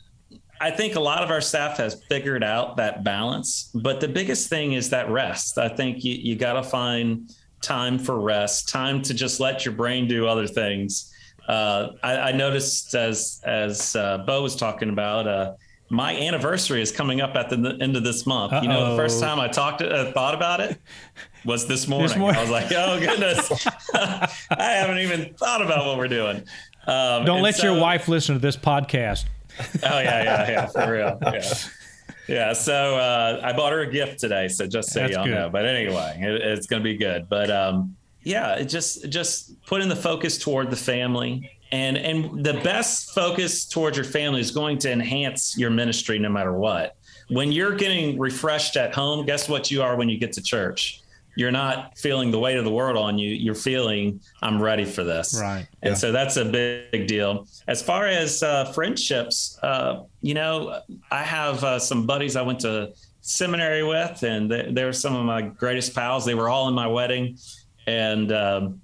[0.60, 4.48] I think a lot of our staff has figured out that balance, but the biggest
[4.48, 5.58] thing is that rest.
[5.58, 9.74] I think you, you got to find time for rest, time to just let your
[9.74, 11.12] brain do other things.
[11.48, 15.54] Uh, I, I, noticed as as uh, Beau was talking about, uh,
[15.88, 18.52] my anniversary is coming up at the end of this month.
[18.52, 18.62] Uh-oh.
[18.62, 20.78] You know, the first time I talked, uh, thought about it
[21.46, 22.08] was this morning.
[22.08, 22.38] this morning.
[22.38, 26.44] I was like, oh goodness, I haven't even thought about what we're doing.
[26.86, 29.24] Um, Don't let so, your wife listen to this podcast.
[29.60, 31.18] Oh yeah, yeah, yeah, for real.
[31.22, 31.54] Yeah.
[32.28, 35.34] Yeah, so uh, I bought her a gift today, so just so That's y'all good.
[35.34, 35.48] know.
[35.48, 37.26] But anyway, it, it's going to be good.
[37.28, 43.14] But um, yeah, just just putting the focus toward the family, and and the best
[43.14, 46.96] focus towards your family is going to enhance your ministry no matter what.
[47.30, 51.02] When you're getting refreshed at home, guess what you are when you get to church?
[51.38, 53.30] You're not feeling the weight of the world on you.
[53.30, 55.38] You're feeling, I'm ready for this.
[55.40, 55.68] Right.
[55.82, 55.94] And yeah.
[55.94, 57.46] so that's a big, big, deal.
[57.68, 60.82] As far as uh, friendships, uh, you know,
[61.12, 65.14] I have uh, some buddies I went to seminary with, and they, they, were some
[65.14, 66.24] of my greatest pals.
[66.24, 67.38] They were all in my wedding.
[67.86, 68.80] And um,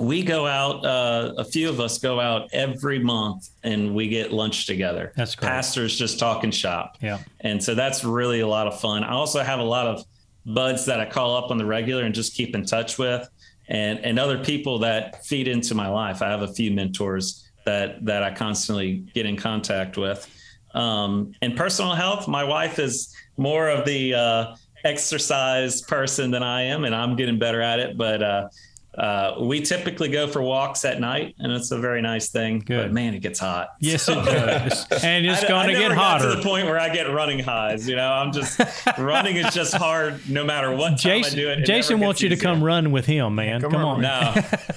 [0.00, 4.32] we go out, uh, a few of us go out every month and we get
[4.32, 5.12] lunch together.
[5.14, 5.48] That's great.
[5.48, 6.96] Pastors just talking shop.
[7.00, 7.20] Yeah.
[7.42, 9.04] And so that's really a lot of fun.
[9.04, 10.04] I also have a lot of
[10.46, 13.28] buds that I call up on the regular and just keep in touch with,
[13.68, 16.22] and and other people that feed into my life.
[16.22, 20.28] I have a few mentors that that I constantly get in contact with.
[20.74, 26.62] Um, and personal health, my wife is more of the uh, exercise person than I
[26.62, 27.96] am, and I'm getting better at it.
[27.96, 28.48] But uh,
[28.96, 32.58] uh, we typically go for walks at night, and it's a very nice thing.
[32.58, 32.76] Good.
[32.76, 33.70] But man, it gets hot.
[33.80, 36.30] Yes, it does, and it's going to get hotter.
[36.30, 37.88] to the point where I get running highs.
[37.88, 38.60] You know, I'm just
[38.98, 41.58] running is just hard no matter what Jason, I do it.
[41.60, 43.62] it Jason wants you to come run with him, man.
[43.62, 44.02] Come, come on.
[44.02, 44.34] No,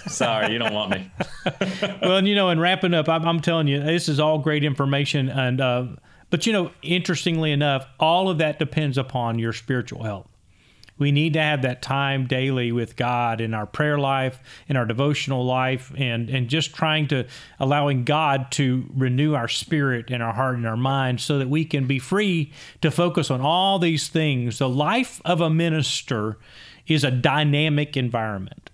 [0.08, 1.12] sorry, you don't want me.
[2.02, 5.28] well, you know, and wrapping up, I'm, I'm, telling you, this is all great information,
[5.28, 5.88] and uh,
[6.30, 10.28] but you know, interestingly enough, all of that depends upon your spiritual health.
[10.98, 14.86] We need to have that time daily with God in our prayer life, in our
[14.86, 17.26] devotional life, and, and just trying to
[17.60, 21.66] allowing God to renew our spirit and our heart and our mind so that we
[21.66, 24.60] can be free to focus on all these things.
[24.60, 26.38] The life of a minister
[26.88, 28.65] is a dynamic environment.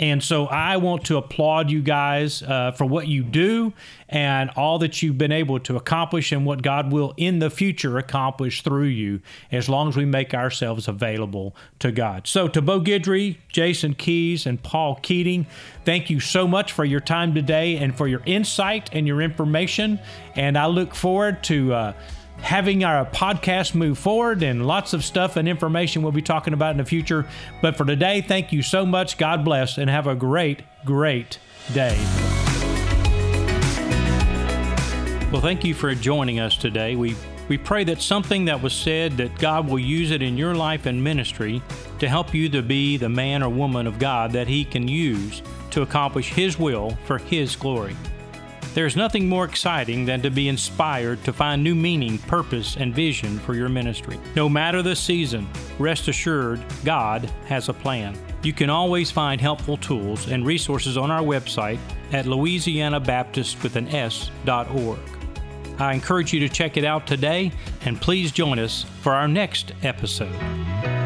[0.00, 3.74] And so I want to applaud you guys uh, for what you do
[4.08, 7.98] and all that you've been able to accomplish and what God will in the future
[7.98, 9.20] accomplish through you
[9.52, 12.26] as long as we make ourselves available to God.
[12.26, 15.46] So to Beau Guidry, Jason Kees, and Paul Keating,
[15.84, 20.00] thank you so much for your time today and for your insight and your information.
[20.34, 21.74] And I look forward to.
[21.74, 21.92] Uh,
[22.42, 26.72] having our podcast move forward and lots of stuff and information we'll be talking about
[26.72, 27.26] in the future.
[27.62, 29.18] But for today, thank you so much.
[29.18, 31.38] God bless and have a great, great
[31.72, 31.96] day.
[35.30, 36.96] Well, thank you for joining us today.
[36.96, 37.14] We
[37.50, 40.86] we pray that something that was said that God will use it in your life
[40.86, 41.60] and ministry
[41.98, 45.42] to help you to be the man or woman of God that he can use
[45.70, 47.96] to accomplish his will for his glory.
[48.72, 53.40] There's nothing more exciting than to be inspired to find new meaning, purpose, and vision
[53.40, 54.20] for your ministry.
[54.36, 55.48] No matter the season,
[55.78, 58.16] rest assured God has a plan.
[58.42, 61.80] You can always find helpful tools and resources on our website
[62.12, 64.98] at louisianabaptist.org.
[65.78, 67.52] I encourage you to check it out today
[67.84, 70.99] and please join us for our next episode.